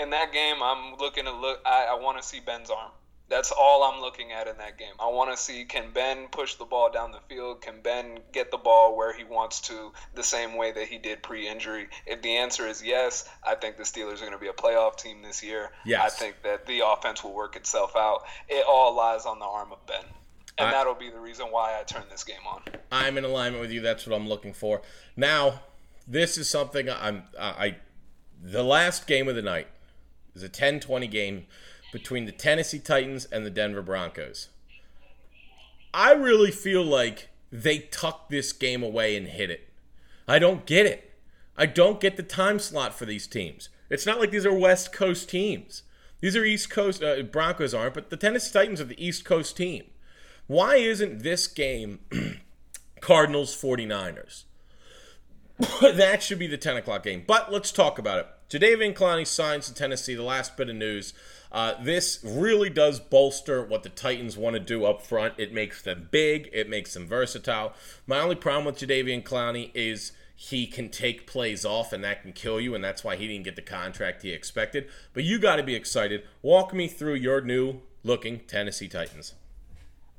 [0.00, 1.60] in that game, I'm looking to look.
[1.66, 2.90] I, I want to see Ben's arm.
[3.28, 4.92] That's all I'm looking at in that game.
[5.00, 7.60] I want to see can Ben push the ball down the field?
[7.60, 11.22] Can Ben get the ball where he wants to the same way that he did
[11.22, 11.88] pre injury?
[12.06, 14.96] If the answer is yes, I think the Steelers are going to be a playoff
[14.96, 15.70] team this year.
[15.84, 16.02] Yes.
[16.04, 18.22] I think that the offense will work itself out.
[18.48, 20.04] It all lies on the arm of Ben.
[20.58, 22.62] And I- that'll be the reason why I turn this game on.
[22.92, 23.80] I'm in alignment with you.
[23.80, 24.82] That's what I'm looking for.
[25.16, 25.62] Now,
[26.06, 27.76] this is something I'm I, I
[28.42, 29.66] the last game of the night
[30.34, 31.46] is a 10-20 game
[31.96, 34.50] between the Tennessee Titans and the Denver Broncos.
[35.94, 39.70] I really feel like they tucked this game away and hit it.
[40.28, 41.14] I don't get it.
[41.56, 43.70] I don't get the time slot for these teams.
[43.88, 45.84] It's not like these are West Coast teams.
[46.20, 49.56] These are East Coast uh, Broncos aren't, but the Tennessee Titans are the East Coast
[49.56, 49.84] team.
[50.48, 52.00] Why isn't this game
[53.00, 54.44] Cardinals 49ers?
[55.80, 57.24] that should be the 10 o'clock game.
[57.26, 58.28] But let's talk about it.
[58.50, 60.14] Jadeveon Clowney signs to Tennessee.
[60.14, 61.12] The last bit of news.
[61.50, 65.34] Uh, this really does bolster what the Titans want to do up front.
[65.38, 66.50] It makes them big.
[66.52, 67.72] It makes them versatile.
[68.06, 72.32] My only problem with Jadeveon Clowney is he can take plays off, and that can
[72.32, 74.86] kill you, and that's why he didn't get the contract he expected.
[75.14, 76.24] But you got to be excited.
[76.42, 79.34] Walk me through your new looking Tennessee Titans.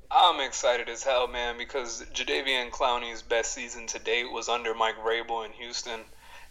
[0.09, 4.97] I'm excited as hell, man, because Jadeveon Clowney's best season to date was under Mike
[4.97, 5.99] Vrabel in Houston.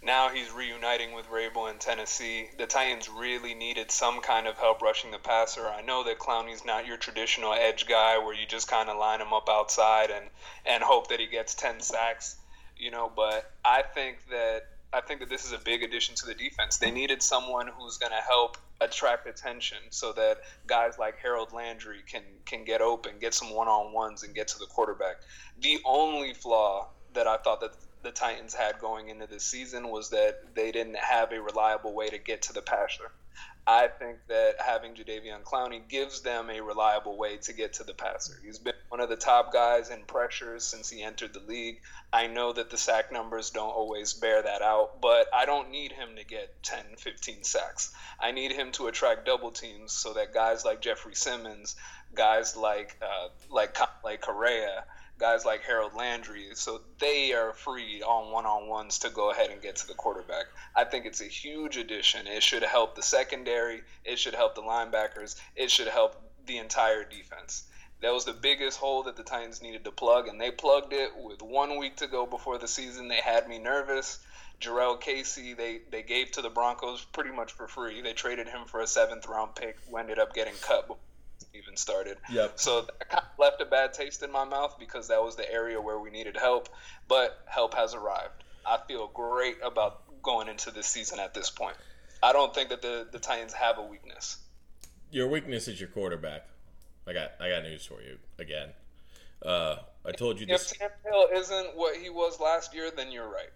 [0.03, 2.49] Now he's reuniting with Vrabel in Tennessee.
[2.59, 5.67] The Titans really needed some kind of help rushing the passer.
[5.69, 9.21] I know that Clowney's not your traditional edge guy where you just kind of line
[9.21, 10.27] him up outside and,
[10.65, 12.37] and hope that he gets 10 sacks,
[12.77, 16.27] you know, but I think that I think that this is a big addition to
[16.27, 16.79] the defense.
[16.79, 21.99] They needed someone who's going to help attract attention so that guys like Harold Landry
[22.07, 25.17] can can get open, get some one-on-ones and get to the quarterback.
[25.61, 27.73] The only flaw that I thought that
[28.03, 32.09] the Titans had going into this season was that they didn't have a reliable way
[32.09, 33.11] to get to the passer.
[33.69, 37.95] I think that having Jadeveon Clowney gives them a reliable way to get to the
[37.95, 38.35] passer.
[38.45, 41.81] He's been one of the top guys in pressures since he entered the league.
[42.13, 45.91] I know that the sack numbers don't always bear that out, but I don't need
[45.91, 47.93] him to get 10, 15 sacks.
[48.21, 51.75] I need him to attract double teams so that guys like Jeffrey Simmons,
[52.15, 54.85] guys like uh, like like Correa,
[55.19, 59.51] guys like Harold Landry, so they are free on one on ones to go ahead
[59.51, 60.47] and get to the quarterback.
[60.75, 62.27] I think it's a huge addition.
[62.27, 67.05] It should help the secondary, it should help the linebackers, it should help the entire
[67.05, 67.65] defense.
[68.03, 71.17] That was the biggest hole that the Titans needed to plug, and they plugged it
[71.17, 73.09] with one week to go before the season.
[73.09, 74.19] They had me nervous.
[74.61, 78.03] Jurrell Casey, they, they gave to the Broncos pretty much for free.
[78.03, 80.89] They traded him for a seventh round pick, who ended up getting cut
[81.57, 82.19] even started.
[82.31, 82.53] Yep.
[82.57, 85.51] So that kind of left a bad taste in my mouth because that was the
[85.51, 86.69] area where we needed help,
[87.09, 88.45] but help has arrived.
[88.65, 91.77] I feel great about going into this season at this point.
[92.23, 94.39] I don't think that the, the Titans have a weakness.
[95.11, 96.47] Your weakness is your quarterback.
[97.07, 98.71] I got I got news for you again.
[99.45, 100.73] Uh, I told you If this.
[100.73, 103.51] Tannehill isn't what he was last year, then you're right.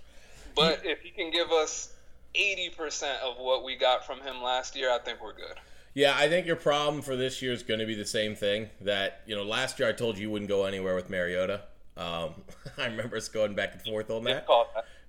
[0.55, 1.93] But if he can give us
[2.35, 5.57] 80% of what we got from him last year, I think we're good.
[5.93, 8.71] Yeah, I think your problem for this year is going to be the same thing.
[8.81, 11.63] That you know, last year I told you you wouldn't go anywhere with Mariota.
[11.97, 12.35] Um,
[12.79, 14.47] I remember us going back and forth on that.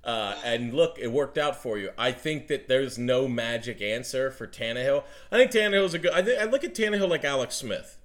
[0.03, 1.91] Uh, and look, it worked out for you.
[1.97, 5.03] I think that there's no magic answer for Tannehill.
[5.31, 6.11] I think Tannehill's a good.
[6.11, 7.97] I, think, I look at Tannehill like Alex Smith.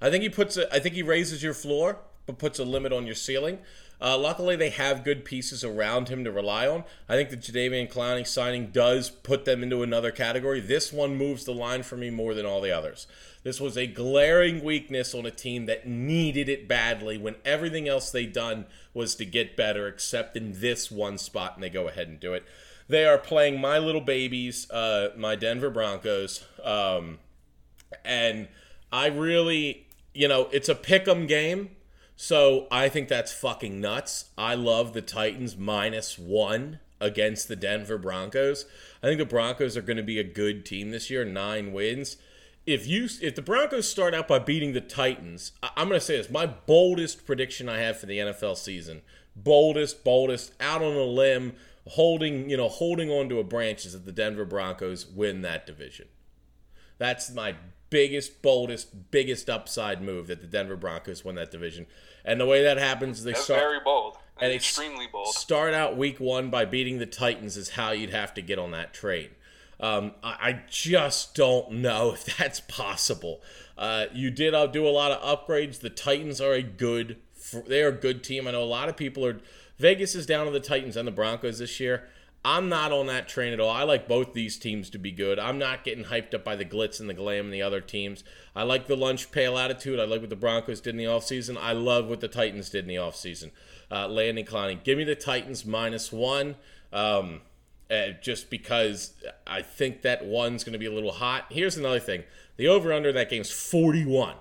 [0.00, 0.56] I think he puts.
[0.56, 3.58] A, I think he raises your floor, but puts a limit on your ceiling.
[4.02, 6.82] Uh, luckily, they have good pieces around him to rely on.
[7.08, 10.58] I think the Jadeveon Clowney signing does put them into another category.
[10.58, 13.06] This one moves the line for me more than all the others.
[13.44, 18.10] This was a glaring weakness on a team that needed it badly when everything else
[18.10, 22.08] they'd done was to get better, except in this one spot, and they go ahead
[22.08, 22.44] and do it.
[22.88, 27.20] They are playing my little babies, uh, my Denver Broncos, um,
[28.04, 28.48] and
[28.92, 31.70] I really, you know, it's a pick 'em game.
[32.22, 34.26] So I think that's fucking nuts.
[34.38, 38.64] I love the Titans minus one against the Denver Broncos.
[39.02, 42.18] I think the Broncos are going to be a good team this year, nine wins.
[42.64, 46.16] If you if the Broncos start out by beating the Titans, I'm going to say
[46.16, 49.02] this: my boldest prediction I have for the NFL season,
[49.34, 51.54] boldest, boldest, out on a limb,
[51.88, 55.66] holding you know holding on to a branch is that the Denver Broncos win that
[55.66, 56.06] division.
[56.98, 57.56] That's my
[57.92, 61.86] biggest, boldest, biggest upside move that the Denver Broncos win that division.
[62.24, 64.16] And the way that happens, they That's start very bold.
[64.40, 65.34] and extremely bold.
[65.34, 68.70] start out week one by beating the Titans is how you'd have to get on
[68.72, 69.30] that train.
[69.80, 73.40] Um, I, I just don't know if that's possible.
[73.76, 75.80] Uh, you did uh, do a lot of upgrades.
[75.80, 77.16] The Titans are a good,
[77.66, 78.46] they are a good team.
[78.46, 79.40] I know a lot of people are.
[79.78, 82.08] Vegas is down to the Titans and the Broncos this year.
[82.44, 83.70] I'm not on that train at all.
[83.70, 85.38] I like both these teams to be good.
[85.38, 88.24] I'm not getting hyped up by the glitz and the glam and the other teams.
[88.56, 90.00] I like the lunch pail attitude.
[90.00, 91.56] I like what the Broncos did in the offseason.
[91.56, 93.52] I love what the Titans did in the offseason.
[93.90, 94.82] Uh, Landon Clowney.
[94.82, 96.56] Give me the Titans minus one.
[96.92, 97.42] Um,
[97.92, 99.12] uh, just because
[99.46, 101.46] I think that one's going to be a little hot.
[101.50, 102.24] Here's another thing
[102.56, 104.36] the over under that game's 41.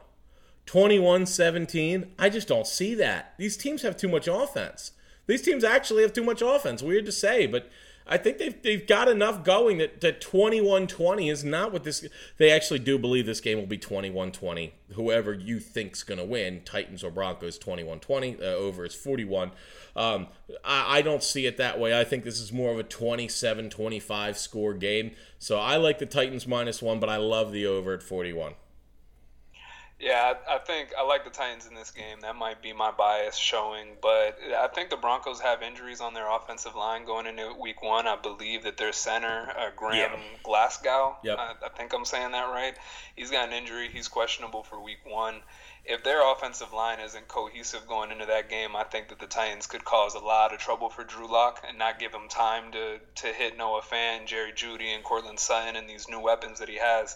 [0.66, 2.12] 21 17.
[2.18, 3.34] I just don't see that.
[3.38, 4.92] These teams have too much offense.
[5.28, 6.82] These teams actually have too much offense.
[6.82, 7.70] Weird to say, but
[8.08, 12.06] I think they've, they've got enough going that, that 21 20 is not what this.
[12.38, 14.74] They actually do believe this game will be 21 20.
[14.94, 18.38] Whoever you think's going to win, Titans or Broncos, 21 20.
[18.38, 19.52] Uh, over is 41.
[19.96, 20.28] Um,
[20.64, 21.98] I, I don't see it that way.
[21.98, 25.12] I think this is more of a 27 25 score game.
[25.40, 28.54] So I like the Titans minus one, but I love the over at 41.
[30.02, 32.22] Yeah, I, I think I like the Titans in this game.
[32.22, 36.28] That might be my bias showing, but I think the Broncos have injuries on their
[36.30, 38.08] offensive line going into Week One.
[38.08, 40.20] I believe that their center, uh, Graham Yeah.
[40.44, 41.38] Glasgow, Yep.
[41.38, 42.74] I, I think I'm saying that right.
[43.16, 43.90] He's got an injury.
[43.94, 45.36] He's questionable for Week One.
[45.86, 49.66] If their offensive line isn't cohesive going into that game, I think that the Titans
[49.68, 52.98] could cause a lot of trouble for Drew Lock and not give him time to
[53.16, 56.78] to hit Noah Fant, Jerry Jeudy, and Courtland Sutton and these new weapons that he
[56.78, 57.16] has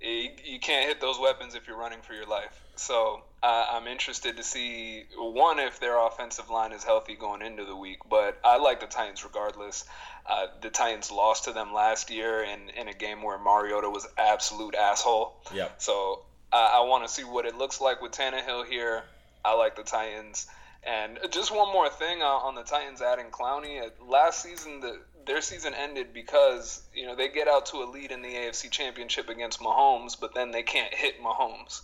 [0.00, 2.62] you, you can't hit those weapons if you're running for your life.
[2.76, 7.64] So uh, I'm interested to see one if their offensive line is healthy going into
[7.64, 7.98] the week.
[8.08, 9.84] But I like the Titans regardless.
[10.26, 14.06] Uh, the Titans lost to them last year in, in a game where Mariota was
[14.16, 15.36] absolute asshole.
[15.52, 15.82] Yep.
[15.82, 16.22] So
[16.52, 19.02] I, I want to see what it looks like with Tannehill here.
[19.44, 20.46] I like the Titans.
[20.82, 23.82] And just one more thing uh, on the Titans adding Clowney.
[23.82, 24.98] Uh, Last season, the,
[25.30, 28.68] their season ended because you know they get out to a lead in the AFC
[28.68, 31.82] Championship against Mahomes, but then they can't hit Mahomes.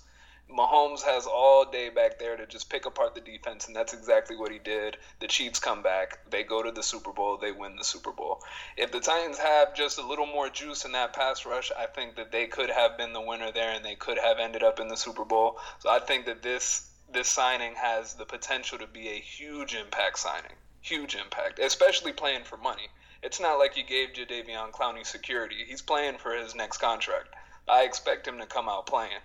[0.50, 4.34] Mahomes has all day back there to just pick apart the defense, and that's exactly
[4.34, 4.96] what he did.
[5.20, 8.42] The Chiefs come back, they go to the Super Bowl, they win the Super Bowl.
[8.76, 12.16] If the Titans have just a little more juice in that pass rush, I think
[12.16, 14.88] that they could have been the winner there, and they could have ended up in
[14.88, 15.58] the Super Bowl.
[15.78, 20.18] So I think that this this signing has the potential to be a huge impact
[20.18, 22.88] signing, huge impact, especially playing for money.
[23.22, 25.64] It's not like you gave Jadeveon Clowney security.
[25.66, 27.28] He's playing for his next contract.
[27.68, 29.20] I expect him to come out playing.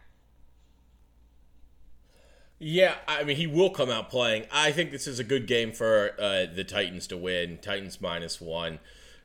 [2.64, 4.46] Yeah, I mean, he will come out playing.
[4.52, 7.58] I think this is a good game for uh, the Titans to win.
[7.60, 8.80] Titans minus one.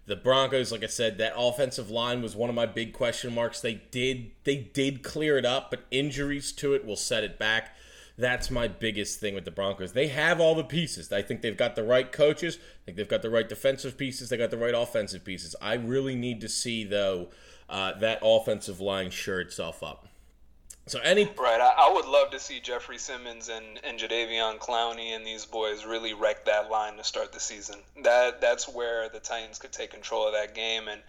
[0.06, 3.60] The Broncos, like I said, that offensive line was one of my big question marks.
[3.60, 7.75] They did they did clear it up, but injuries to it will set it back.
[8.18, 9.92] That's my biggest thing with the Broncos.
[9.92, 11.12] They have all the pieces.
[11.12, 12.58] I think they've got the right coaches.
[12.58, 14.30] I think they've got the right defensive pieces.
[14.30, 15.54] They got the right offensive pieces.
[15.60, 17.28] I really need to see though
[17.68, 20.08] uh, that offensive line sure itself up.
[20.88, 21.60] So any Right.
[21.60, 25.84] I, I would love to see Jeffrey Simmons and, and Jadeveon Clowney and these boys
[25.84, 27.80] really wreck that line to start the season.
[28.02, 31.02] That that's where the Titans could take control of that game and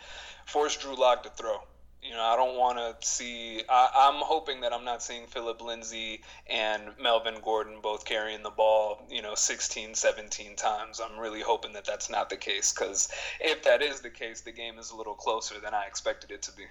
[0.45, 1.61] force Drew Lock to throw.
[2.07, 3.61] You know, I don't want to see.
[3.67, 8.49] I, I'm hoping that I'm not seeing Philip Lindsay and Melvin Gordon both carrying the
[8.49, 11.01] ball, you know, 16, 17 times.
[11.03, 13.09] I'm really hoping that that's not the case because
[13.41, 16.41] if that is the case, the game is a little closer than I expected it
[16.43, 16.63] to be.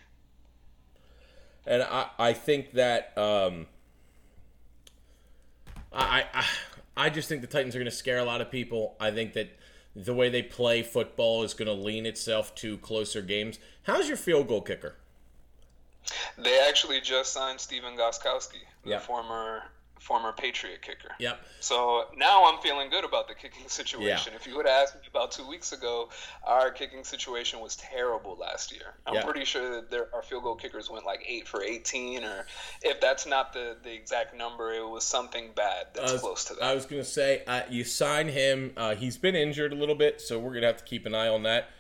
[1.67, 3.67] And I, I think that um,
[5.93, 6.45] I, I
[6.97, 8.97] I just think the Titans are going to scare a lot of people.
[8.99, 9.51] I think that
[9.95, 13.59] the way they play football is going to lean itself to closer games.
[13.83, 14.95] How's your field goal kicker?
[16.39, 18.99] They actually just signed Stephen Gostkowski, the Yeah.
[18.99, 19.63] former
[19.99, 21.11] former Patriot kicker.
[21.19, 21.41] Yep.
[21.59, 24.35] So now I'm feeling good about the kicking situation.
[24.37, 26.11] If you would have asked me about two weeks ago,
[26.45, 28.95] our kicking situation was terrible last year.
[29.07, 29.25] I'm Yeah.
[29.25, 32.47] pretty sure that there, our field goal kickers went like eight for 18, or
[32.83, 36.55] if that's not the, the exact number, it was something bad that's was, close to
[36.55, 36.63] that.
[36.63, 38.75] I was going to say uh, you sign him.
[38.77, 41.17] Uh, he's been injured a little bit, so we're going to have to keep an
[41.17, 41.71] eye on that.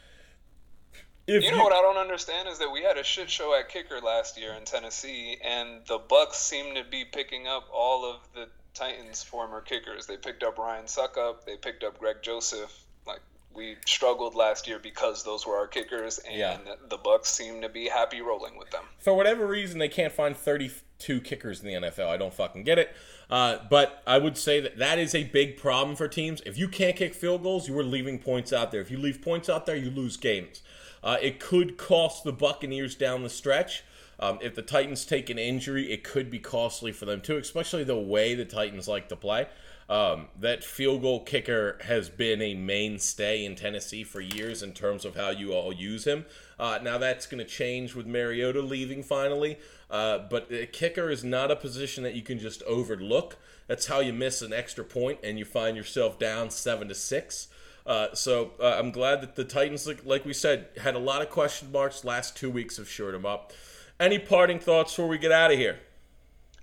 [1.27, 3.68] If You know what I don't understand is that we had a shit show at
[3.68, 8.20] kicker last year in Tennessee, and the Bucks seem to be picking up all of
[8.35, 10.07] the Titans' former kickers.
[10.07, 12.72] They picked up Ryan Succop, they picked up Greg Joseph.
[13.07, 13.20] Like
[13.53, 16.59] we struggled last year because those were our kickers, and Yeah.
[16.89, 18.85] the Bucks seem to be happy rolling with them.
[18.99, 22.09] for whatever reason they can't find 32 kickers in the NFL.
[22.09, 22.95] I don't fucking get it.
[23.29, 26.41] Uh, but I would say that that is a big problem for teams.
[26.47, 28.81] If you can't kick field goals, you are leaving points out there.
[28.81, 30.62] If you leave points out there, you lose games.
[31.07, 33.84] Uh, it could cost the Buccaneers down the stretch.
[34.18, 37.84] Um, if the Titans take an injury, it could be costly for them too, especially
[37.84, 39.46] the way the Titans like to play.
[39.88, 45.04] Um, that field goal kicker has been a mainstay in Tennessee for years in terms
[45.04, 46.26] of how you all use him.
[46.59, 51.22] Uh, now that's going to change with Mariota leaving finally, uh, but the kicker is
[51.22, 53.36] not a position that you can just overlook.
[53.68, 57.46] That's how you miss an extra point and you find yourself down seven to six.
[57.87, 61.22] Uh, so uh, I'm glad that the Titans, like, like, we said, had a lot
[61.22, 62.05] of question marks.
[62.05, 63.53] Last two weeks have shored them up.
[64.01, 65.78] Any parting thoughts before we get out of here?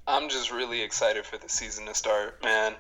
[0.06, 2.76] I'm just really excited for the season to start, man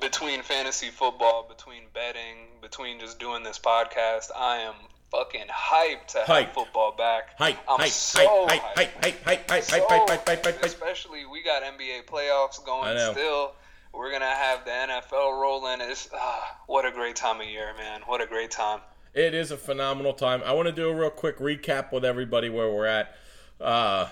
[0.00, 4.74] between fantasy football, between betting, between just doing this podcast, I am
[5.10, 6.46] fucking hyped to hype.
[6.46, 7.38] have football back.
[7.38, 10.64] Hype, I'm hype, so hype, hype, hype, hype, hype, so, hype, hype, hype, hype, hype,
[10.64, 13.54] Especially we got NBA playoffs going still.
[13.92, 15.80] We're gonna have the NFL rolling.
[15.80, 18.02] Is ah, what a great time of year, man.
[18.06, 18.80] What a great time.
[19.12, 20.42] It is a phenomenal time.
[20.44, 23.16] I want to do a real quick recap with everybody where we're at.
[23.60, 24.08] Uh,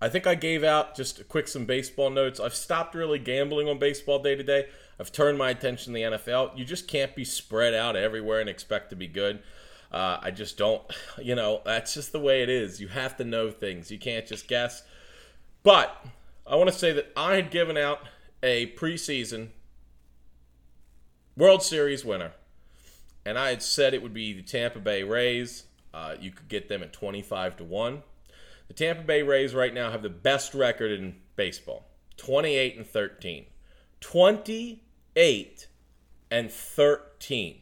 [0.00, 2.40] I think I gave out just a quick some baseball notes.
[2.40, 4.66] I've stopped really gambling on baseball day to day.
[4.98, 6.58] I've turned my attention to the NFL.
[6.58, 9.42] You just can't be spread out everywhere and expect to be good.
[9.92, 10.82] Uh, I just don't,
[11.22, 12.80] you know, that's just the way it is.
[12.80, 13.90] You have to know things.
[13.90, 14.82] You can't just guess.
[15.62, 16.04] But
[16.46, 18.00] I want to say that I had given out
[18.42, 19.48] a preseason
[21.36, 22.32] World Series winner,
[23.24, 25.64] and I had said it would be the Tampa Bay Rays.
[25.94, 28.02] Uh, you could get them at 25 to 1.
[28.68, 31.86] The Tampa Bay Rays right now have the best record in baseball
[32.16, 33.46] 28 and 13.
[34.00, 35.66] 28
[36.30, 37.61] and 13.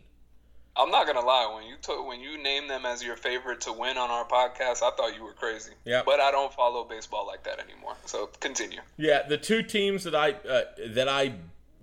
[0.80, 1.52] I'm not gonna lie.
[1.54, 4.82] When you took when you named them as your favorite to win on our podcast,
[4.82, 5.72] I thought you were crazy.
[5.84, 6.02] Yeah.
[6.04, 7.96] But I don't follow baseball like that anymore.
[8.06, 8.80] So continue.
[8.96, 11.34] Yeah, the two teams that I uh, that I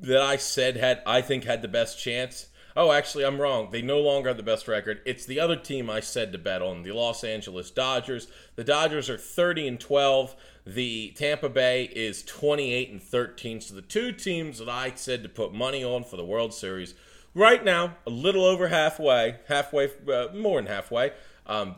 [0.01, 3.69] that I said had I think had the best chance Oh, actually, I'm wrong.
[3.71, 5.01] They no longer have the best record.
[5.03, 8.27] It's the other team I said to bet on, the Los Angeles Dodgers.
[8.55, 10.35] The Dodgers are 30 and 12.
[10.67, 13.61] The Tampa Bay is 28 and 13.
[13.61, 16.93] So the two teams that I said to put money on for the World Series,
[17.37, 21.11] right now, a little over halfway, halfway, uh, more than halfway,
[21.45, 21.75] um,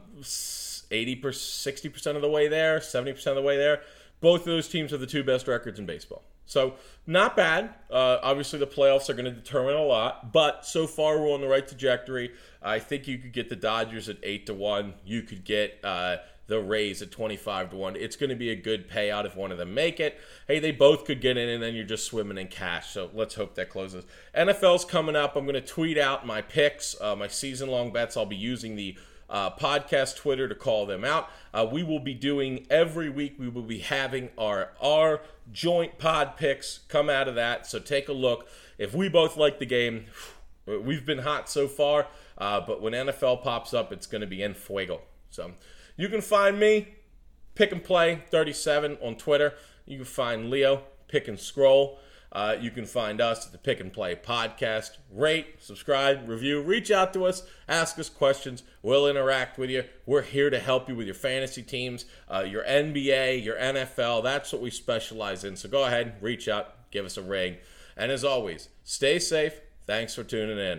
[0.92, 3.82] 80 60% of the way there, 70% of the way there.
[4.22, 6.24] Both of those teams have the two best records in baseball.
[6.46, 7.76] So not bad.
[7.92, 11.42] Uh, obviously, the playoffs are going to determine a lot, but so far we're on
[11.42, 12.32] the right trajectory.
[12.62, 14.96] I think you could get the Dodgers at eight to one.
[15.06, 16.18] You could get uh,
[16.50, 17.96] the Rays at twenty five to one.
[17.96, 20.20] It's going to be a good payout if one of them make it.
[20.48, 22.92] Hey, they both could get in, and then you're just swimming in cash.
[22.92, 24.06] So let's hope that closes.
[24.36, 25.36] NFL's coming up.
[25.36, 28.18] I'm going to tweet out my picks, uh, my season long bets.
[28.18, 28.98] I'll be using the
[29.30, 31.30] uh, podcast Twitter to call them out.
[31.54, 33.36] Uh, we will be doing every week.
[33.38, 35.22] We will be having our our
[35.52, 37.68] joint pod picks come out of that.
[37.68, 38.48] So take a look.
[38.78, 40.06] If we both like the game,
[40.66, 42.08] we've been hot so far.
[42.38, 45.02] Uh, but when NFL pops up, it's going to be en fuego.
[45.30, 45.52] So
[46.00, 46.88] you can find me
[47.56, 49.56] pick and play 37 on Twitter.
[49.86, 52.00] You can find Leo pick and scroll.
[52.32, 54.92] Uh, you can find us at the Pick and Play podcast.
[55.12, 58.64] Rate, subscribe, review, reach out to us, ask us questions.
[58.82, 59.84] We'll interact with you.
[60.06, 64.24] We're here to help you with your fantasy teams, uh, your NBA, your NFL.
[64.24, 65.58] That's what we specialize in.
[65.58, 67.58] So go ahead, reach out, give us a ring.
[67.98, 69.60] And as always, stay safe.
[69.86, 70.78] Thanks for tuning in.